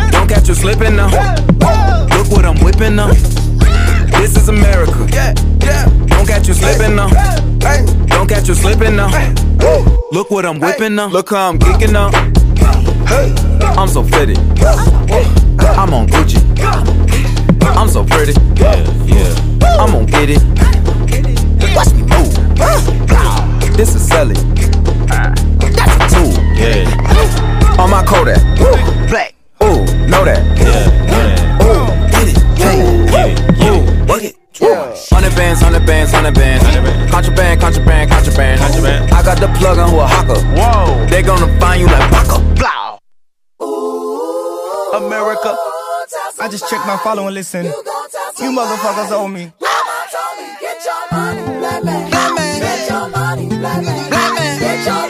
[0.09, 1.09] Don't catch you slipping now.
[2.17, 3.11] Look what I'm whipping now.
[4.19, 5.07] This is America.
[6.07, 7.09] Don't catch you slipping now.
[8.07, 9.09] Don't catch you slipping now.
[10.11, 11.07] Look what I'm whipping now.
[11.07, 12.09] Look how I'm geeking now.
[13.79, 14.37] I'm so fitted.
[15.77, 16.41] I'm on Gucci.
[17.61, 18.33] I'm so pretty.
[18.55, 18.75] Yeah,
[19.05, 19.77] yeah.
[19.79, 20.43] I'm gonna get it.
[21.75, 22.33] Watch me move.
[23.77, 24.35] This is Sally.
[26.62, 27.66] That's a tool.
[27.76, 27.82] Yeah.
[27.82, 28.38] On my Kodak.
[28.59, 28.72] Woo.
[29.09, 29.34] Black.
[29.64, 30.41] Ooh, know that.
[30.57, 31.66] Yeah.
[31.66, 32.38] Ooh, get it.
[32.57, 33.66] Yeah.
[33.68, 34.36] Ooh, work it.
[34.59, 34.95] Yeah.
[35.09, 36.64] Hundred bands, hundred bands, hundred bands.
[37.12, 38.59] Contraband, contraband, contraband.
[38.62, 39.12] Contraband.
[39.12, 40.39] I got the plug on who a hawker.
[40.55, 41.05] Whoa.
[41.07, 42.39] They gonna find you like Baka.
[42.55, 42.99] Blah.
[44.97, 45.55] America.
[46.39, 47.66] I just checked my follow and listen.
[47.66, 49.51] You motherfuckers owe me.
[50.59, 52.09] Get your money, black man.
[52.09, 52.59] Black man.
[52.59, 54.09] Get your money, black man.
[54.09, 54.59] Black man.
[54.59, 55.09] Get your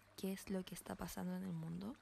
[0.21, 1.95] qué es lo que está pasando en el mundo,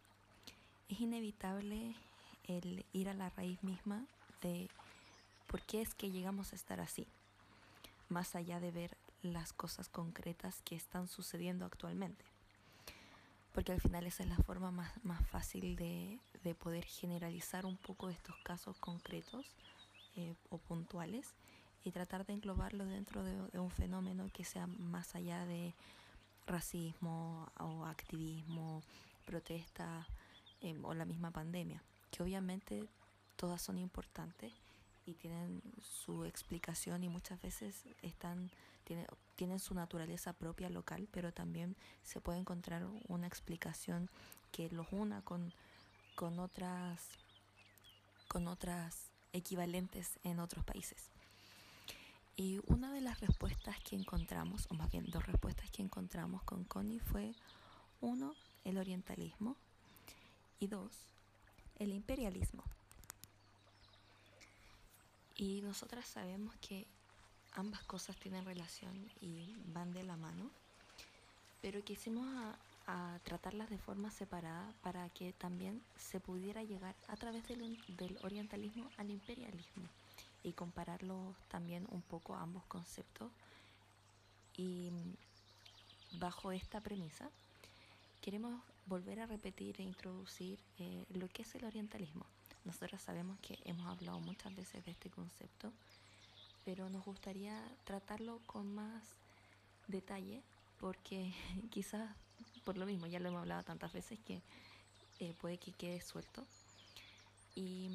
[0.89, 1.95] es inevitable
[2.43, 4.05] el ir a la raíz misma
[4.41, 4.67] de
[5.47, 7.07] por qué es que llegamos a estar así,
[8.09, 12.25] más allá de ver las cosas concretas que están sucediendo actualmente.
[13.53, 17.77] Porque al final esa es la forma más, más fácil de, de poder generalizar un
[17.77, 19.45] poco estos casos concretos
[20.17, 21.35] eh, o puntuales
[21.85, 25.73] y tratar de englobarlo dentro de, de un fenómeno que sea más allá de
[26.47, 28.81] racismo o activismo,
[29.25, 30.07] protesta
[30.61, 31.81] em, o la misma pandemia,
[32.11, 32.87] que obviamente
[33.35, 34.51] todas son importantes
[35.05, 38.49] y tienen su explicación y muchas veces están
[38.83, 44.09] tiene- tienen su naturaleza propia local, pero también se puede encontrar una explicación
[44.51, 45.53] que los una con,
[46.15, 47.01] con otras
[48.27, 51.09] con otras equivalentes en otros países.
[52.39, 56.63] Y una de las respuestas que encontramos, o más bien dos respuestas que encontramos con
[56.63, 57.35] Connie fue,
[57.99, 58.33] uno,
[58.63, 59.57] el orientalismo
[60.57, 60.93] y dos,
[61.79, 62.63] el imperialismo.
[65.35, 66.87] Y nosotras sabemos que
[67.55, 70.49] ambas cosas tienen relación y van de la mano,
[71.61, 72.25] pero quisimos
[73.23, 77.77] tratarlas de forma separada para que también se pudiera llegar a través del
[78.23, 79.89] orientalismo al imperialismo
[80.43, 83.31] y compararlos también un poco ambos conceptos.
[84.57, 84.91] Y
[86.13, 87.29] bajo esta premisa
[88.21, 92.25] queremos volver a repetir e introducir eh, lo que es el orientalismo.
[92.65, 95.71] Nosotros sabemos que hemos hablado muchas veces de este concepto,
[96.65, 99.03] pero nos gustaría tratarlo con más
[99.87, 100.41] detalle
[100.79, 101.33] porque
[101.71, 102.09] quizás
[102.65, 104.41] por lo mismo ya lo hemos hablado tantas veces que
[105.19, 106.45] eh, puede que quede suelto.
[107.55, 107.89] Y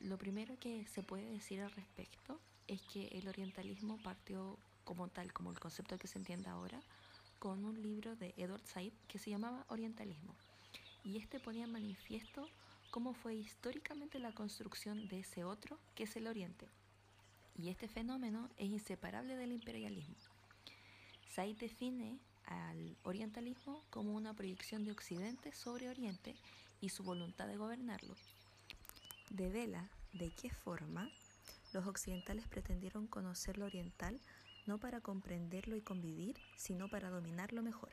[0.00, 5.32] lo primero que se puede decir al respecto es que el orientalismo partió como tal,
[5.32, 6.80] como el concepto que se entiende ahora,
[7.38, 10.34] con un libro de Edward Said que se llamaba Orientalismo.
[11.04, 12.48] Y este ponía en manifiesto
[12.90, 16.68] cómo fue históricamente la construcción de ese otro que es el Oriente.
[17.56, 20.14] Y este fenómeno es inseparable del imperialismo.
[21.28, 26.34] Said define al orientalismo como una proyección de Occidente sobre Oriente
[26.80, 28.14] y su voluntad de gobernarlo.
[29.30, 31.10] Devela de qué forma
[31.72, 34.18] los occidentales pretendieron conocer lo oriental
[34.66, 37.90] no para comprenderlo y convivir, sino para dominarlo mejor.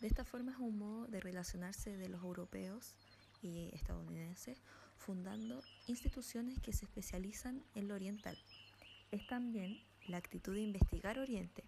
[0.00, 2.94] De esta forma es un modo de relacionarse de los europeos
[3.42, 4.60] y estadounidenses,
[4.98, 8.36] fundando instituciones que se especializan en lo oriental.
[9.12, 11.64] Es también la actitud de investigar Oriente,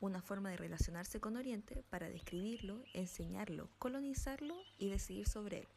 [0.00, 5.68] una forma de relacionarse con Oriente para describirlo, enseñarlo, colonizarlo y decidir sobre él.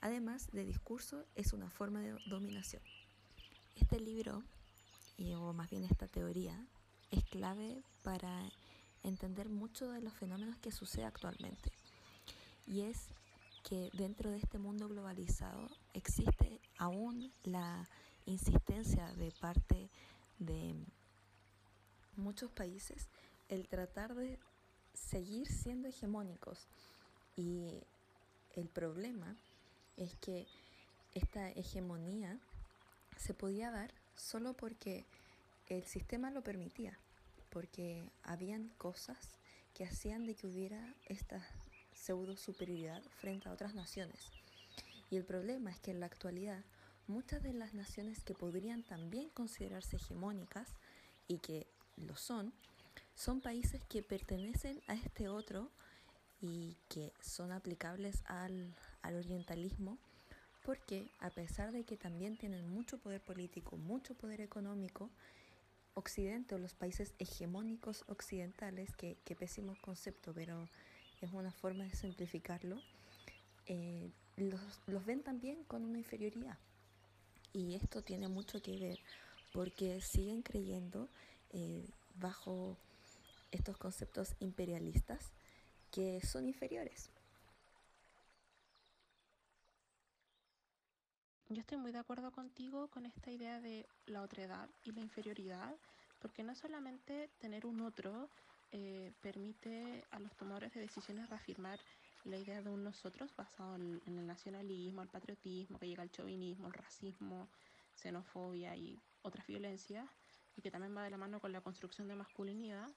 [0.00, 2.82] Además de discurso, es una forma de dominación.
[3.76, 4.42] Este libro,
[5.36, 6.58] o más bien esta teoría,
[7.10, 8.50] es clave para
[9.02, 11.70] entender mucho de los fenómenos que sucede actualmente.
[12.66, 13.08] Y es
[13.62, 17.88] que dentro de este mundo globalizado existe aún la
[18.24, 19.90] insistencia de parte
[20.38, 20.74] de
[22.16, 23.08] muchos países
[23.48, 24.38] el tratar de
[24.94, 26.68] seguir siendo hegemónicos.
[27.36, 27.82] Y
[28.54, 29.36] el problema
[30.04, 30.46] es que
[31.14, 32.38] esta hegemonía
[33.16, 35.04] se podía dar solo porque
[35.68, 36.98] el sistema lo permitía,
[37.50, 39.18] porque habían cosas
[39.74, 41.46] que hacían de que hubiera esta
[41.94, 44.30] pseudo superioridad frente a otras naciones.
[45.10, 46.64] Y el problema es que en la actualidad
[47.06, 50.68] muchas de las naciones que podrían también considerarse hegemónicas
[51.28, 52.52] y que lo son,
[53.14, 55.70] son países que pertenecen a este otro
[56.40, 59.98] y que son aplicables al, al orientalismo
[60.64, 65.10] porque a pesar de que también tienen mucho poder político, mucho poder económico,
[65.94, 70.68] Occidente o los países hegemónicos occidentales, que, que pésimo concepto, pero
[71.20, 72.80] es una forma de simplificarlo,
[73.66, 76.58] eh, los, los ven también con una inferioridad.
[77.52, 78.98] Y esto tiene mucho que ver
[79.52, 81.08] porque siguen creyendo
[81.52, 81.84] eh,
[82.14, 82.76] bajo
[83.50, 85.32] estos conceptos imperialistas
[85.90, 87.10] que son inferiores.
[91.52, 95.74] Yo estoy muy de acuerdo contigo con esta idea de la otredad y la inferioridad,
[96.20, 98.30] porque no solamente tener un otro
[98.70, 101.80] eh, permite a los tomadores de decisiones reafirmar
[102.22, 106.68] la idea de un nosotros basado en, el nacionalismo, el patriotismo, que llega el chauvinismo,
[106.68, 107.48] el racismo,
[107.96, 110.08] xenofobia y otras violencias,
[110.56, 112.88] y que también va de la mano con la construcción de masculinidad,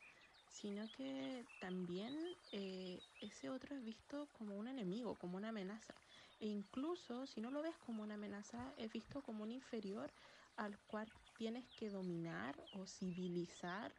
[0.52, 2.16] sino que también
[2.52, 5.96] eh, ese otro es visto como un enemigo, como una amenaza.
[6.40, 10.12] E incluso si no lo ves como una amenaza, es visto como un inferior
[10.58, 13.92] al cual tienes que dominar o civilizar.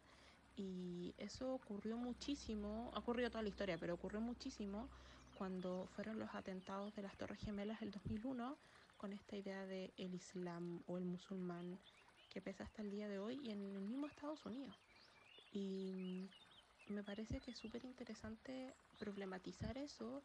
[0.57, 4.89] Y eso ocurrió muchísimo, ha ocurrido toda la historia, pero ocurrió muchísimo
[5.37, 8.57] cuando fueron los atentados de las Torres Gemelas del 2001
[8.97, 11.79] con esta idea de el Islam o el musulmán
[12.31, 14.77] que pesa hasta el día de hoy y en el mismo Estados Unidos.
[15.53, 16.29] Y
[16.89, 20.23] me parece que es súper interesante problematizar eso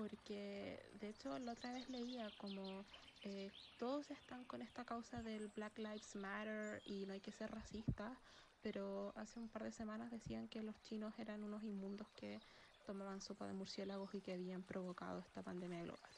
[0.00, 2.86] porque de hecho la otra vez leía como
[3.22, 7.50] eh, todos están con esta causa del Black Lives Matter y no hay que ser
[7.50, 8.16] racistas,
[8.62, 12.40] pero hace un par de semanas decían que los chinos eran unos inmundos que
[12.86, 16.10] tomaban sopa de murciélagos y que habían provocado esta pandemia global.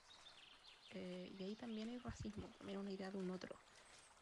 [0.94, 3.56] Eh, y ahí también hay racismo, también una idea de un otro.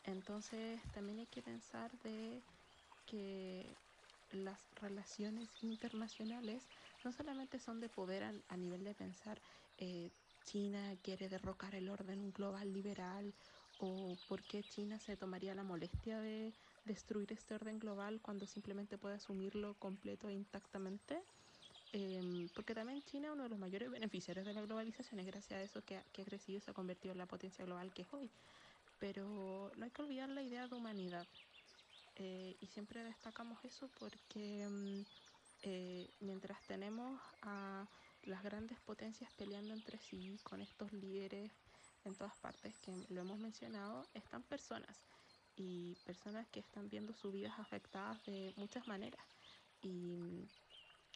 [0.05, 2.41] Entonces también hay que pensar de
[3.05, 3.67] que
[4.33, 6.67] las relaciones internacionales
[7.05, 9.41] no solamente son de poder a, nivel de pensar
[9.79, 10.11] eh,
[10.45, 13.33] China quiere derrocar el orden global liberal
[13.79, 16.53] o por qué China se tomaría la molestia de
[16.85, 21.23] destruir este orden global cuando simplemente puede asumirlo completo e intactamente.
[21.93, 25.59] Eh, porque también China es uno de los mayores beneficiarios de la globalización es gracias
[25.59, 27.93] a eso que ha, que ha crecido y se ha convertido en la potencia global
[27.93, 28.31] que es hoy.
[28.99, 31.27] Pero no hay que olvidar la idea de humanidad.
[32.17, 35.03] Eh, y siempre destacamos eso porque mm,
[35.63, 37.87] eh, mientras tenemos a
[38.23, 41.53] las grandes potencias peleando entre sí con estos líderes
[42.05, 44.97] en todas partes que lo hemos mencionado, están personas
[45.57, 49.25] y personas que están viendo sus vidas afectadas de muchas maneras.
[49.83, 50.49] Y mm,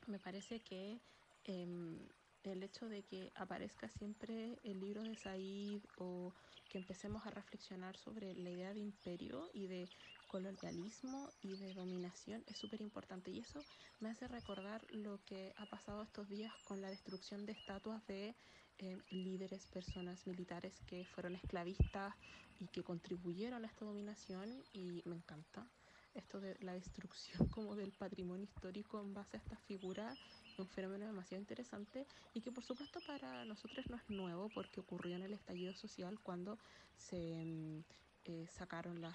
[0.08, 1.00] me parece que
[1.44, 1.98] em,
[2.42, 6.34] el hecho de que aparezca siempre el libro de Said o
[6.68, 9.88] que empecemos a reflexionar sobre la idea de imperio y de
[10.34, 13.60] colonialismo y de dominación es súper importante y eso
[14.00, 18.34] me hace recordar lo que ha pasado estos días con la destrucción de estatuas de
[18.78, 22.12] eh, líderes, personas militares que fueron esclavistas
[22.58, 24.50] y que contribuyeron a esta dominación.
[24.72, 25.64] Y me encanta
[26.14, 30.16] esto de la destrucción como del patrimonio histórico en base a esta figura
[30.58, 35.14] un fenómeno demasiado interesante y que por supuesto para nosotros no es nuevo porque ocurrió
[35.14, 36.58] en el estallido social cuando
[36.96, 37.84] se mm,
[38.26, 39.14] eh, sacaron las,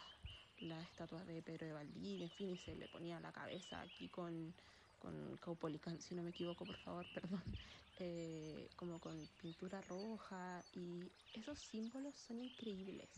[0.62, 4.10] las estatuas de Pedro de Valdivia, en fin, y se le ponía la cabeza aquí
[4.10, 4.54] con,
[5.00, 7.44] con Caupolicán, si no me equivoco, por favor, perdón,
[8.00, 13.10] eh, como con pintura roja y esos símbolos son increíbles.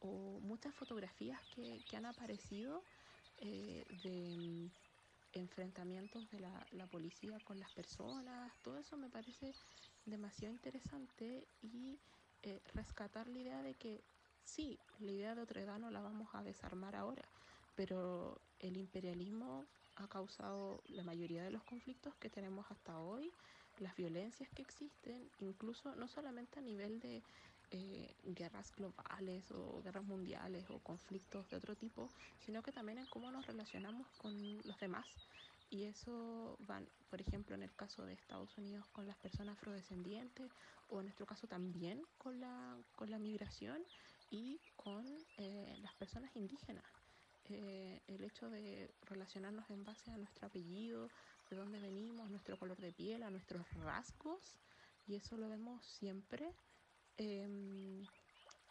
[0.00, 2.82] O muchas fotografías que, que han aparecido
[3.38, 4.70] eh, de mm,
[5.32, 9.54] enfrentamientos de la, la, policía con las personas, todo eso me parece
[10.06, 11.98] demasiado interesante y
[12.42, 14.02] eh, rescatar la idea de que
[14.44, 17.24] sí, la idea de otredad no la vamos a desarmar ahora,
[17.74, 19.64] pero el imperialismo
[19.96, 23.32] ha causado la mayoría de los conflictos que tenemos hasta hoy,
[23.78, 27.22] las violencias que existen, incluso no solamente a nivel de
[27.72, 32.08] eh, guerras globales o guerras mundiales o conflictos de otro tipo,
[32.40, 35.06] sino que también en cómo nos relacionamos con los demás.
[35.70, 40.50] Y eso van, por ejemplo, en el caso de Estados Unidos con las personas afrodescendientes
[40.88, 43.80] o en nuestro caso también con la, con la migración
[44.30, 45.04] y con
[45.38, 46.84] eh, las personas indígenas.
[47.44, 51.08] Eh, el hecho de relacionarnos en base a nuestro apellido,
[51.50, 54.56] de dónde venimos, nuestro color de piel, a nuestros rasgos,
[55.06, 56.54] y eso lo vemos siempre
[57.22, 58.02] eh,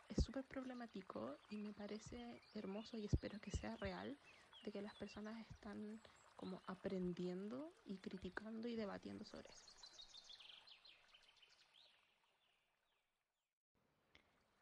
[0.08, 4.18] es súper problemático y me parece hermoso y espero que sea real
[4.64, 6.02] de que las personas están
[6.36, 9.79] como aprendiendo y criticando y debatiendo sobre eso.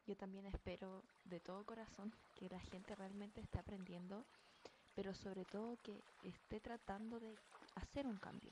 [0.08, 4.24] Yo también espero de todo corazón que la gente realmente esté aprendiendo,
[4.94, 7.36] pero sobre todo que esté tratando de
[7.74, 8.50] hacer un cambio.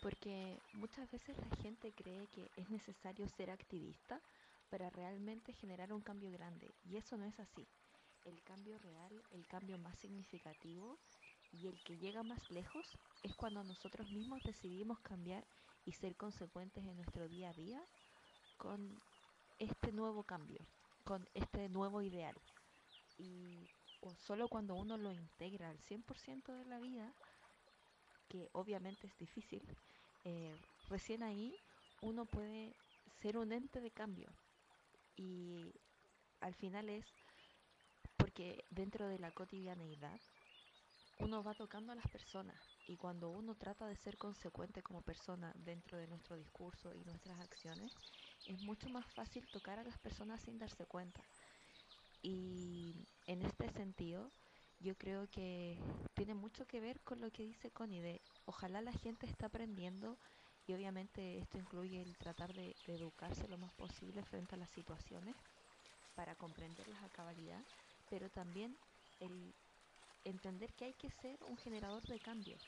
[0.00, 4.20] Porque muchas veces la gente cree que es necesario ser activista
[4.70, 6.72] para realmente generar un cambio grande.
[6.84, 7.66] Y eso no es así.
[8.24, 10.96] El cambio real, el cambio más significativo
[11.50, 12.86] y el que llega más lejos
[13.24, 15.44] es cuando nosotros mismos decidimos cambiar
[15.84, 17.82] y ser consecuentes en nuestro día a día
[18.58, 19.02] con
[19.62, 20.66] este nuevo cambio,
[21.04, 22.34] con este nuevo ideal.
[23.18, 23.68] Y
[24.16, 27.12] solo cuando uno lo integra al 100% de la vida,
[28.28, 29.62] que obviamente es difícil,
[30.24, 30.56] eh,
[30.88, 31.54] recién ahí
[32.00, 32.74] uno puede
[33.20, 34.32] ser un ente de cambio.
[35.16, 35.72] Y
[36.40, 37.06] al final es
[38.16, 40.20] porque dentro de la cotidianeidad
[41.18, 42.56] uno va tocando a las personas
[42.88, 47.38] Y cuando uno trata de ser consecuente como persona dentro de nuestro discurso y nuestras
[47.38, 47.94] acciones,
[48.46, 51.22] es mucho más fácil tocar a las personas sin darse cuenta.
[52.22, 52.94] Y
[53.26, 54.30] en este sentido,
[54.80, 55.78] yo creo que
[56.14, 60.18] tiene mucho que ver con lo que dice Connie de ojalá la gente esté aprendiendo
[60.66, 64.70] y obviamente esto incluye el tratar de, de educarse lo más posible frente a las
[64.70, 65.36] situaciones
[66.14, 67.64] para comprenderlas a cabalidad,
[68.08, 68.76] pero también
[69.18, 69.54] el
[70.24, 72.58] entender que hay que ser un generador de cambio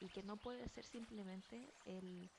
[0.00, 2.30] y que no puede ser simplemente el,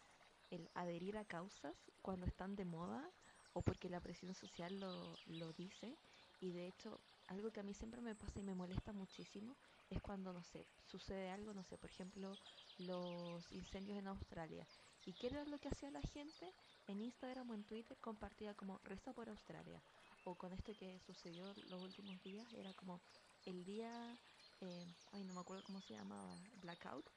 [0.50, 3.10] el adherir a causas cuando están de moda
[3.54, 5.98] o porque la presión social lo, lo dice.
[6.42, 9.56] Y de hecho, algo que a mí siempre me pasa y me molesta muchísimo
[9.90, 12.36] es cuando, no sé, sucede algo, no sé, por ejemplo,
[12.80, 14.66] los incendios en Australia.
[15.06, 16.54] ¿Y qué era lo que hacía la gente?
[16.88, 19.82] En Instagram o en Twitter compartía como reza por Australia.
[20.26, 23.00] O con esto que sucedió los últimos días, era como
[23.46, 24.18] el día,
[24.62, 27.10] eh, ay, no me acuerdo cómo se llamaba, Blackout,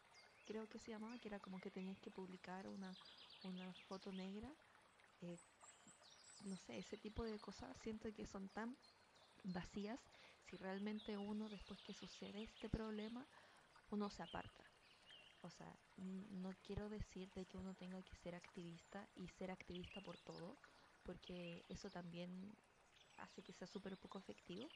[0.44, 2.96] creo que se llamaba, que era como que tenías que publicar una,
[3.44, 4.50] una foto negra.
[5.20, 5.38] eh,
[6.44, 8.76] no sé, ese tipo de cosas siento que son tan
[9.44, 10.00] vacías
[10.46, 13.26] si realmente uno después que sucede este problema
[13.90, 14.64] uno se aparta.
[15.42, 20.00] O sea, no quiero decir de que uno tenga que ser activista y ser activista
[20.00, 20.58] por todo,
[21.02, 22.56] porque eso también
[23.18, 24.70] hace que sea súper poco efectivo,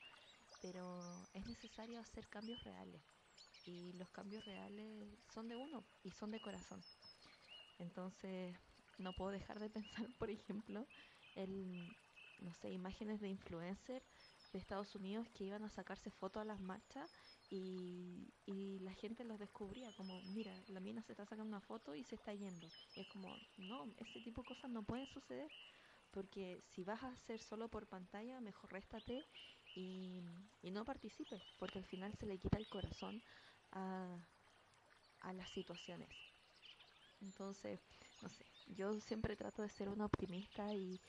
[0.60, 3.02] pero es necesario hacer cambios reales
[3.64, 6.84] y los cambios reales son de uno y son de corazón.
[7.78, 8.56] Entonces,
[8.98, 10.86] no puedo dejar de pensar, por ejemplo,
[11.34, 11.96] en,
[12.38, 14.04] no sé, imágenes de influencers
[14.52, 17.10] de Estados Unidos que iban a sacarse fotos a las marchas
[17.50, 21.94] y, y la gente los descubría como, mira, la mina se está sacando una foto
[21.94, 22.72] y se está yendo.
[22.94, 25.50] Es como, no, ese tipo de cosas no pueden suceder
[26.10, 29.26] porque si vas a hacer solo por pantalla, mejor réstate
[29.74, 30.22] y,
[30.62, 33.22] y no participes, porque al final se le quita el corazón
[33.72, 34.18] a,
[35.20, 36.25] a las situaciones.
[37.20, 37.80] Entonces,
[38.20, 41.00] no sé, yo siempre trato de ser una optimista y,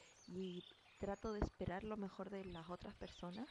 [0.99, 3.47] trato de esperar lo mejor de las otras personas,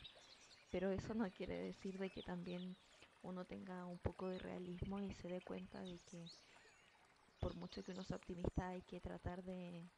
[0.70, 2.76] pero eso no quiere decir de que también
[3.22, 6.28] uno tenga un poco de realismo y se dé cuenta de que
[7.38, 9.88] por mucho que uno sea optimista hay que tratar de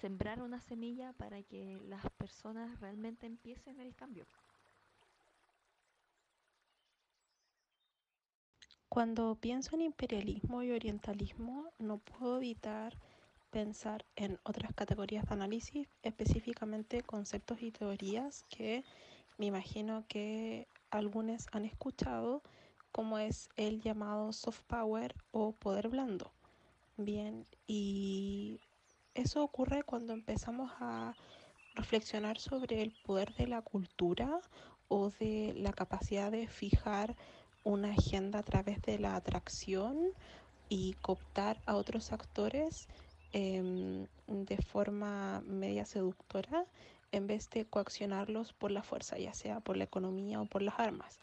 [0.00, 4.24] sembrar una semilla para que las personas realmente empiecen el cambio.
[8.94, 12.96] Cuando pienso en imperialismo y orientalismo, no puedo evitar
[13.50, 18.84] pensar en otras categorías de análisis, específicamente conceptos y teorías que
[19.36, 22.44] me imagino que algunos han escuchado,
[22.92, 26.30] como es el llamado soft power o poder blando.
[26.96, 28.60] Bien, y
[29.14, 31.16] eso ocurre cuando empezamos a
[31.74, 34.38] reflexionar sobre el poder de la cultura
[34.86, 37.16] o de la capacidad de fijar
[37.64, 40.10] una agenda a través de la atracción
[40.68, 42.88] y cooptar a otros actores
[43.32, 46.64] em, de forma media seductora
[47.10, 50.78] en vez de coaccionarlos por la fuerza, ya sea por la economía o por las
[50.78, 51.18] armas.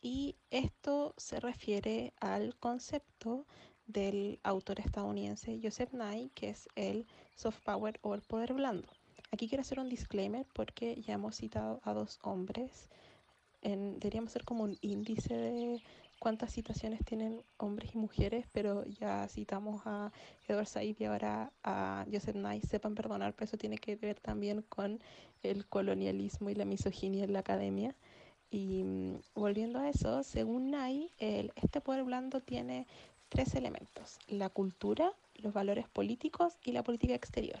[0.00, 3.46] Y esto se refiere al concepto
[3.86, 8.88] del autor estadounidense Joseph Nye, que es el soft power o el poder blando.
[9.30, 12.88] Aquí quiero hacer un disclaimer porque ya hemos citado a dos hombres.
[13.62, 15.82] En, deberíamos hacer como un índice de
[16.18, 20.12] cuántas citaciones tienen hombres y mujeres, pero ya citamos a
[20.46, 22.60] Edward Said y ahora a Joseph Nye.
[22.60, 25.00] Sepan perdonar, pero eso tiene que ver también con
[25.42, 27.94] el colonialismo y la misoginia en la academia.
[28.50, 32.86] Y mm, volviendo a eso, según Nye, el, este poder blando tiene
[33.28, 37.60] tres elementos, la cultura, los valores políticos y la política exterior.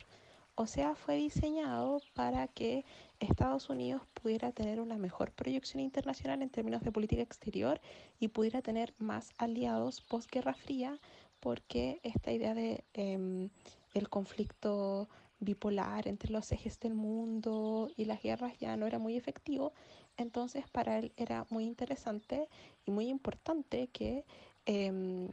[0.54, 2.84] O sea, fue diseñado para que
[3.20, 7.80] Estados Unidos pudiera tener una mejor proyección internacional en términos de política exterior
[8.20, 10.98] y pudiera tener más aliados post-Guerra Fría,
[11.40, 13.48] porque esta idea de eh,
[13.94, 15.08] el conflicto
[15.40, 19.72] bipolar entre los ejes del mundo y las guerras ya no era muy efectivo,
[20.18, 22.46] entonces para él era muy interesante
[22.84, 24.24] y muy importante que
[24.66, 25.28] eh,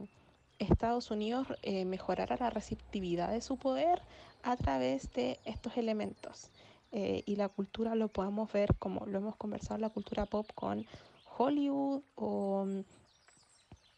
[0.59, 4.01] Estados Unidos eh, mejorara la receptividad de su poder
[4.43, 6.49] a través de estos elementos.
[6.91, 10.85] Eh, y la cultura lo podemos ver como lo hemos conversado, la cultura pop con
[11.37, 12.83] Hollywood o um,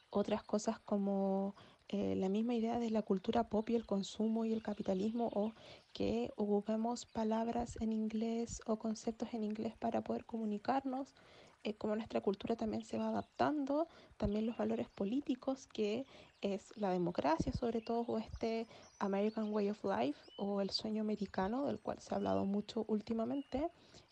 [0.09, 1.55] otras cosas como
[1.87, 5.53] eh, la misma idea de la cultura pop y el consumo y el capitalismo o
[5.93, 11.15] que ocupemos palabras en inglés o conceptos en inglés para poder comunicarnos,
[11.63, 13.87] eh, como nuestra cultura también se va adaptando,
[14.17, 16.05] también los valores políticos que
[16.41, 18.67] es la democracia sobre todo o este
[18.99, 23.69] American Way of Life o el sueño americano del cual se ha hablado mucho últimamente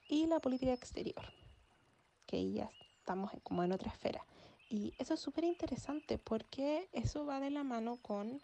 [0.08, 1.34] y la política exterior,
[2.26, 2.70] que ya
[3.00, 4.26] estamos en- como en otra esfera.
[4.70, 8.40] Y eso es súper interesante porque eso va de la mano con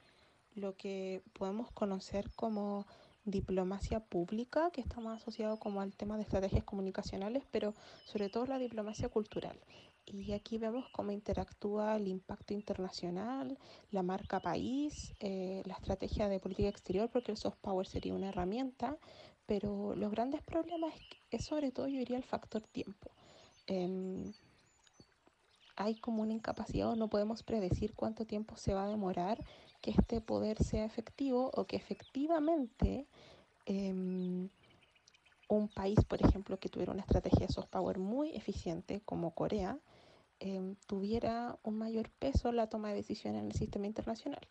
[0.55, 2.87] lo que podemos conocer como
[3.25, 7.73] diplomacia pública, que está más asociado como al tema de estrategias comunicacionales, pero
[8.05, 9.59] sobre todo la diplomacia cultural.
[10.05, 13.57] Y aquí vemos cómo interactúa el impacto internacional,
[13.89, 18.29] la marca país, eh, la estrategia de política exterior, porque el soft power sería una
[18.29, 18.97] herramienta,
[19.47, 20.93] pero los grandes problemas
[21.31, 23.11] es, sobre todo, yo diría, el factor tiempo.
[23.65, 24.31] Em,
[25.75, 29.43] hay como una incapacidad o no podemos predecir cuánto tiempo se va a demorar
[29.85, 33.05] que este poder sea efectivo o que efectivamente
[33.67, 34.49] em,
[35.47, 39.77] un país, por ejemplo, que tuviera una estrategia de soft power muy eficiente como Corea,
[40.39, 44.47] em, tuviera un mayor peso en la toma de decisiones en el sistema internacional.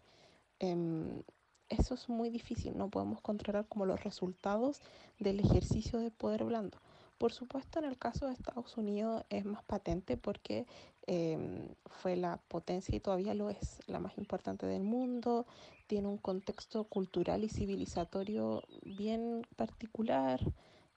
[0.61, 1.25] Em,
[1.69, 4.83] eso es muy difícil, no podemos controlar como los resultados
[5.19, 6.79] del ejercicio de poder blando.
[7.19, 10.67] Por supuesto, en el caso de Estados Unidos es más patente porque
[11.07, 15.47] eh, fue la potencia y todavía lo es, la más importante del mundo,
[15.87, 20.41] tiene un contexto cultural y civilizatorio bien particular,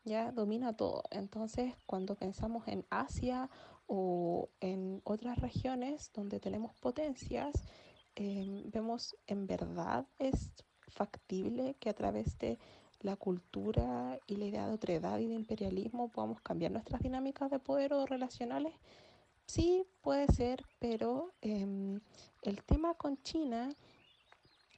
[0.06, 1.04] ya domina todo.
[1.12, 3.50] Entonces, cuando pensamos en Asia
[3.86, 7.54] o en otras regiones donde tenemos potencias,
[8.16, 10.52] eh, vemos en verdad es
[10.88, 12.58] factible que a través de
[13.02, 17.60] la cultura y la idea de otredad y de imperialismo podamos cambiar nuestras dinámicas de
[17.60, 18.74] poder o relacionales?
[19.46, 22.02] Sí, puede ser, pero em,
[22.42, 23.70] el tema con China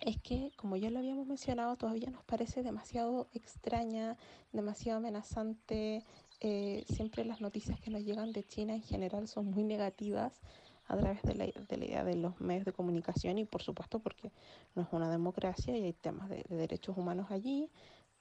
[0.01, 4.15] es que, como ya lo habíamos mencionado, todavía nos parece demasiado extraña,
[4.51, 6.03] demasiado amenazante.
[6.39, 10.39] Eh, siempre las noticias que nos llegan de China en general son muy negativas
[10.87, 14.31] a través de la, de idea de los medios de comunicación y por supuesto porque
[14.75, 17.69] no es una democracia y hay temas de derechos humanos allí,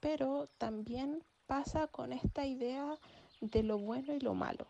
[0.01, 2.99] pero también pasa con esta idea
[3.41, 4.67] de lo bueno y lo malo,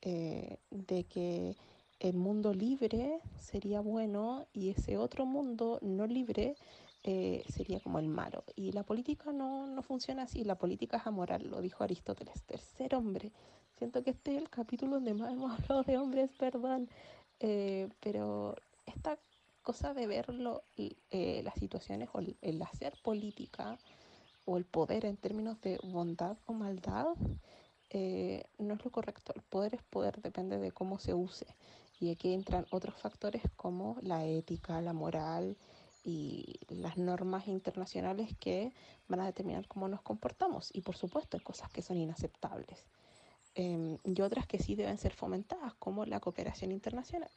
[0.00, 1.56] eh, de que
[2.00, 6.56] el mundo libre sería bueno y ese otro mundo no libre
[7.04, 8.44] eh, sería como el malo.
[8.56, 12.94] Y la política no, no funciona así, la política es amoral, lo dijo Aristóteles, tercer
[12.94, 13.32] hombre.
[13.78, 16.88] Siento que este es el capítulo donde más hemos hablado de hombres, perdón,
[17.40, 18.54] eh, pero
[18.86, 19.18] esta
[19.62, 20.26] cosa de ver
[21.10, 23.78] eh, las situaciones o el hacer política,
[24.44, 27.14] o el poder en términos de bondad o maldad
[27.90, 29.32] eh, no es lo correcto.
[29.34, 31.46] El poder es poder, depende de cómo se use.
[32.00, 35.56] Y aquí entran otros factores como la ética, la moral
[36.04, 38.72] y las normas internacionales que
[39.08, 40.70] van a determinar cómo nos comportamos.
[40.72, 42.86] Y por supuesto hay cosas que son inaceptables.
[43.54, 47.30] Eh, y otras que sí deben ser fomentadas, como la cooperación internacional.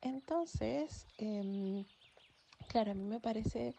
[0.00, 1.84] Entonces, eh,
[2.68, 3.74] claro, a mí me parece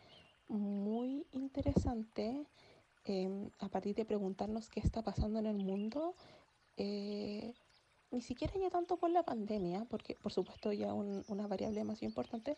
[0.50, 2.46] muy interesante
[3.06, 6.16] eh, a partir de preguntarnos qué está pasando en el mundo.
[6.78, 7.54] Eh,
[8.12, 12.02] ni siquiera ya tanto por la pandemia, porque por supuesto ya un, una variable más
[12.02, 12.58] importante,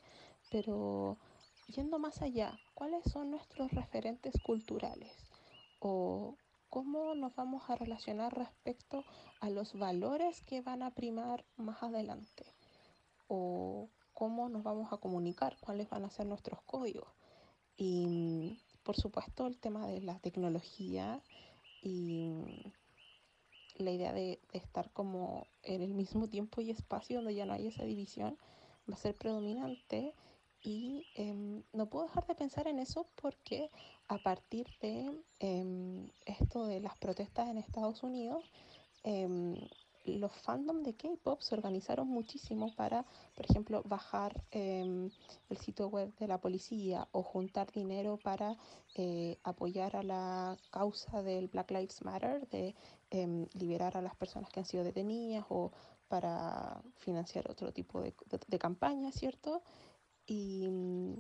[0.49, 1.17] pero
[1.67, 5.13] yendo más allá, ¿cuáles son nuestros referentes culturales?
[5.79, 6.37] ¿O
[6.69, 9.03] cómo nos vamos a relacionar respecto
[9.41, 12.45] a los valores que van a primar más adelante?
[13.27, 15.57] ¿O cómo nos vamos a comunicar?
[15.59, 17.20] ¿Cuáles van a ser nuestros códigos?
[17.84, 21.19] Y por supuesto el tema de la tecnología
[21.82, 22.32] y
[23.77, 27.65] la idea de, estar como en el mismo tiempo y espacio donde ya no hay
[27.65, 28.38] esa división
[28.88, 30.13] va a ser predominante
[30.61, 33.71] y eh, no puedo dejar de pensar en eso porque
[34.09, 38.45] a partir de eh, esto de las protestas en Estados Unidos
[39.03, 39.27] eh,
[40.06, 45.10] los fandom de K-pop se organizaron muchísimo para, por ejemplo, bajar eh,
[45.49, 48.58] el sitio web de la policía o juntar dinero para
[48.95, 52.76] eh, apoyar a la causa del Black Lives Matter, de
[53.12, 55.72] eh, liberar a las personas que han sido detenidas o
[56.08, 59.62] para financiar otro tipo de, de, de campaña, ¿cierto?
[60.26, 61.14] Y mm,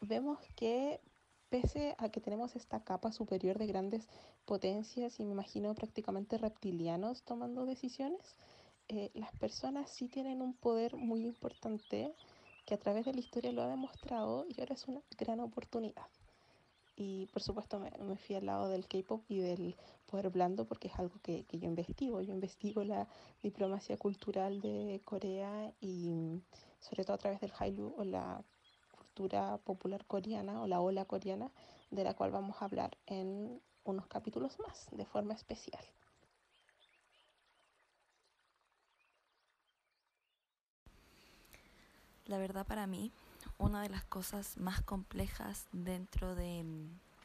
[0.00, 1.00] vemos que
[1.50, 4.08] pese a que tenemos esta capa superior de grandes
[4.44, 8.36] potencias y me imagino prácticamente reptilianos tomando decisiones,
[8.88, 12.14] eh, las personas sí tienen un poder muy importante
[12.64, 16.06] que a través de la historia lo ha demostrado y ahora es una gran oportunidad.
[16.96, 19.76] Y por supuesto me, me al lado del K-pop y del
[20.06, 22.20] poder blando porque es algo que, que, yo investigo.
[22.22, 23.06] Yo investigo la
[23.42, 26.42] diplomacia cultural de Corea y
[26.80, 28.42] sobre todo a través del Hallyu o la
[29.64, 31.50] popular coreana o la ola coreana,
[31.90, 35.84] de la cual vamos a hablar en unos capítulos más de forma especial.
[42.26, 43.10] La verdad para mí,
[43.56, 46.64] una de las cosas más complejas dentro de,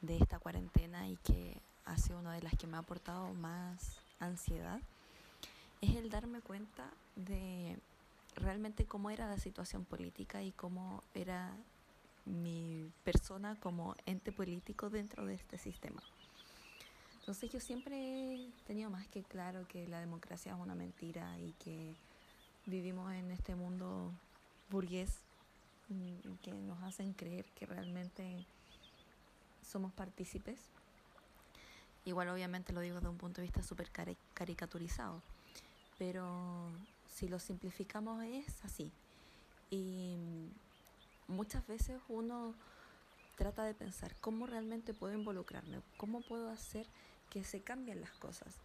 [0.02, 4.00] de esta cuarentena y que ha sido una de las que me ha aportado más
[4.20, 4.80] ansiedad,
[5.82, 7.78] es el darme cuenta de
[8.36, 11.52] realmente cómo era la situación política y cómo era
[12.26, 16.02] mi persona como ente político dentro de este sistema.
[17.20, 21.54] Entonces yo siempre he tenido más que claro que la democracia es una mentira y
[21.54, 21.96] que
[22.66, 24.12] vivimos en este mundo
[24.70, 25.20] burgués
[25.90, 28.46] mm, que nos hacen creer que realmente
[29.66, 30.60] somos partícipes.
[32.06, 35.22] Igual obviamente lo digo desde un punto de vista súper cari- caricaturizado,
[35.98, 36.70] pero
[37.08, 38.92] si lo simplificamos es así.
[39.72, 40.18] Y
[41.28, 42.54] muchas veces uno
[43.36, 46.88] trata de pensar cómo realmente puedo involucrarme, cómo puedo hacer
[47.30, 48.56] que se cambien las cosas.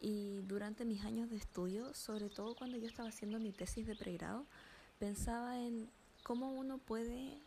[0.00, 3.94] Y durante mis años de estudio, sobre todo cuando yo estaba haciendo mi tesis de
[3.94, 4.44] pregrado,
[4.98, 5.88] pensaba en
[6.22, 7.38] cómo uno puede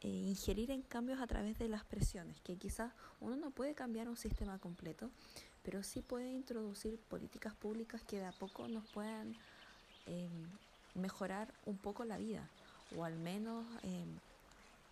[0.00, 4.08] eh, ingerir en cambios a través de las presiones, que quizás uno no puede cambiar
[4.08, 5.10] un sistema completo,
[5.62, 9.34] pero sí puede introducir políticas públicas que de a poco nos puedan
[10.06, 10.28] eh,
[10.94, 12.48] mejorar un poco la vida,
[12.96, 14.04] o al menos eh,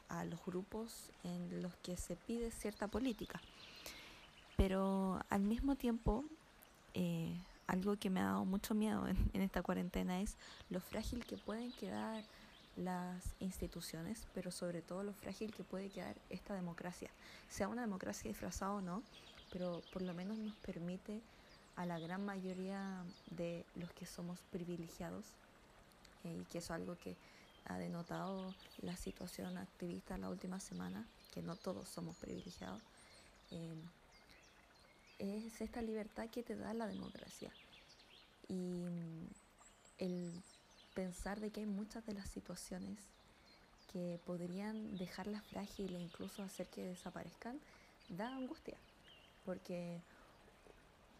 [0.08, 3.40] a los grupos en los que se pide cierta política.
[4.56, 6.24] Pero al mismo tiempo,
[6.94, 7.36] eh,
[7.66, 10.36] algo que me ha dado mucho miedo en, en esta cuarentena es
[10.70, 12.22] lo frágil que pueden quedar
[12.76, 17.10] las instituciones, pero sobre todo lo frágil que puede quedar esta democracia.
[17.48, 19.02] Sea una democracia disfrazada o no,
[19.52, 21.20] pero por lo menos nos permite
[21.76, 25.24] a la gran mayoría de los que somos privilegiados,
[26.24, 27.16] eh, y que es algo que
[27.66, 32.82] ha denotado la situación activista la última semana, que no todos somos privilegiados,
[33.50, 33.74] eh,
[35.18, 37.50] es esta libertad que te da la democracia.
[38.48, 39.28] Y mm,
[39.98, 40.32] el
[40.94, 42.98] pensar de que hay muchas de las situaciones
[43.92, 47.58] que podrían dejarlas frágiles e incluso hacer que desaparezcan,
[48.08, 48.76] da angustia,
[49.44, 50.00] porque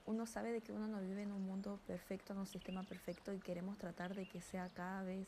[0.07, 3.33] uno sabe de que uno no vive en un mundo perfecto, en un sistema perfecto
[3.33, 5.27] y queremos tratar de que sea cada vez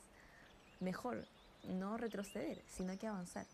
[0.80, 1.26] mejor,
[1.64, 3.46] no retroceder, sino que avanzar.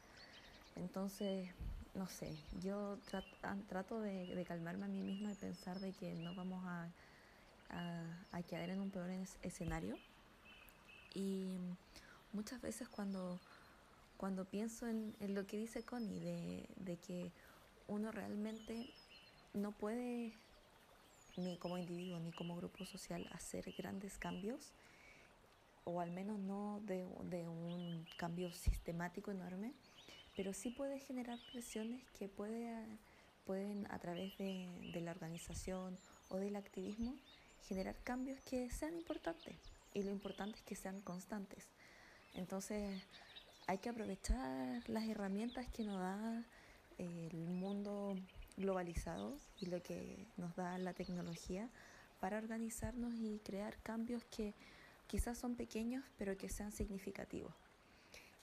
[0.76, 1.48] Entonces,
[1.94, 6.34] no sé, yo trat- trato de, calmarme a mí misma y pensar de que no
[6.34, 6.88] vamos a,
[8.32, 9.96] a, quedar en un peor es- escenario.
[11.14, 11.56] Y
[12.32, 13.38] muchas veces cuando,
[14.16, 17.30] cuando pienso en, en lo que dice Connie, de, de que
[17.86, 18.90] uno realmente
[19.52, 20.32] no puede,
[21.36, 24.72] ni como individuo ni como grupo social, hacer grandes cambios,
[25.84, 29.72] o al menos no de, de un cambio sistemático enorme,
[30.36, 32.74] pero sí puede generar presiones que puede,
[33.44, 37.14] pueden a través de, de la organización o del activismo
[37.68, 39.54] generar cambios que sean importantes
[39.94, 41.64] y lo importante es que sean constantes.
[42.34, 43.00] Entonces
[43.66, 46.44] hay que aprovechar las herramientas que nos da
[46.98, 48.16] eh, el mundo
[48.56, 51.68] globalizado y lo que nos da la tecnología
[52.20, 54.54] para organizarnos y crear cambios que
[55.06, 57.52] quizás son pequeños pero que sean significativos.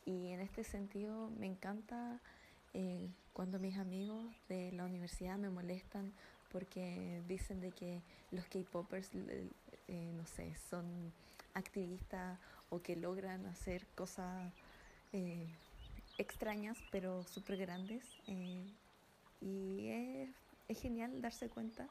[0.05, 2.19] Y en este sentido me encanta
[2.73, 6.11] eh, cuando mis amigos de la universidad me molestan
[6.51, 8.01] porque dicen de que
[8.31, 9.09] los K-Poppers,
[9.87, 10.85] eh, no sé, son
[11.53, 12.37] activistas
[12.69, 14.51] o que logran hacer cosas
[15.13, 15.47] eh,
[16.17, 18.03] extrañas pero súper grandes.
[19.41, 19.87] y
[20.67, 21.87] es genial darse cuenta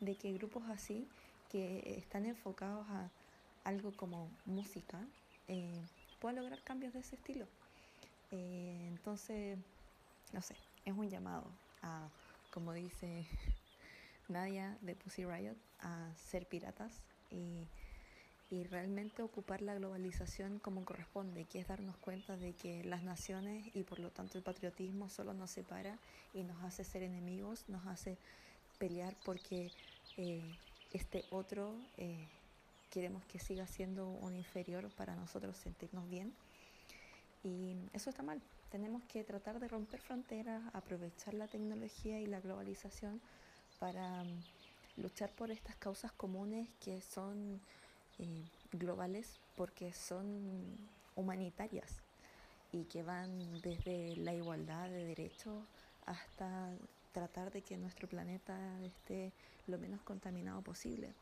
[0.00, 1.06] de que grupos así,
[1.50, 3.10] que están enfocados a
[3.64, 4.98] algo como música,
[5.48, 5.82] eh,
[6.20, 7.46] puedan lograr cambios de ese estilo.
[8.30, 9.58] Eh, entonces,
[10.32, 11.44] no sé, es un llamado
[11.82, 12.08] a,
[12.50, 13.26] como dice
[14.28, 16.92] Nadia de Pussy Riot, a ser piratas
[17.30, 17.66] y,
[18.50, 23.64] y realmente ocupar la globalización como corresponde, que es darnos cuenta de que las naciones
[23.74, 25.98] y por lo tanto el patriotismo solo nos separa
[26.34, 28.18] y nos hace ser enemigos, nos hace
[28.78, 29.70] pelear porque
[30.16, 30.42] eh,
[30.92, 32.28] este otro eh,
[32.92, 36.34] queremos que siga siendo un inferior para nosotros sentirnos bien.
[37.42, 38.40] Y eso está mal.
[38.70, 43.20] Tenemos que tratar de romper fronteras, aprovechar la tecnología y la globalización
[43.78, 44.28] para um,
[44.98, 47.60] luchar por estas causas comunes que son
[48.18, 50.76] eh, globales porque son
[51.16, 51.96] humanitarias
[52.72, 55.64] y que van desde la igualdad de derechos
[56.04, 56.70] hasta
[57.12, 59.32] tratar de que nuestro planeta esté
[59.66, 61.14] lo menos contaminado posible.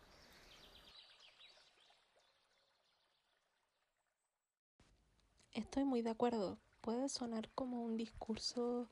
[5.54, 6.58] Estoy muy de acuerdo.
[6.80, 8.86] Puede sonar como un discurso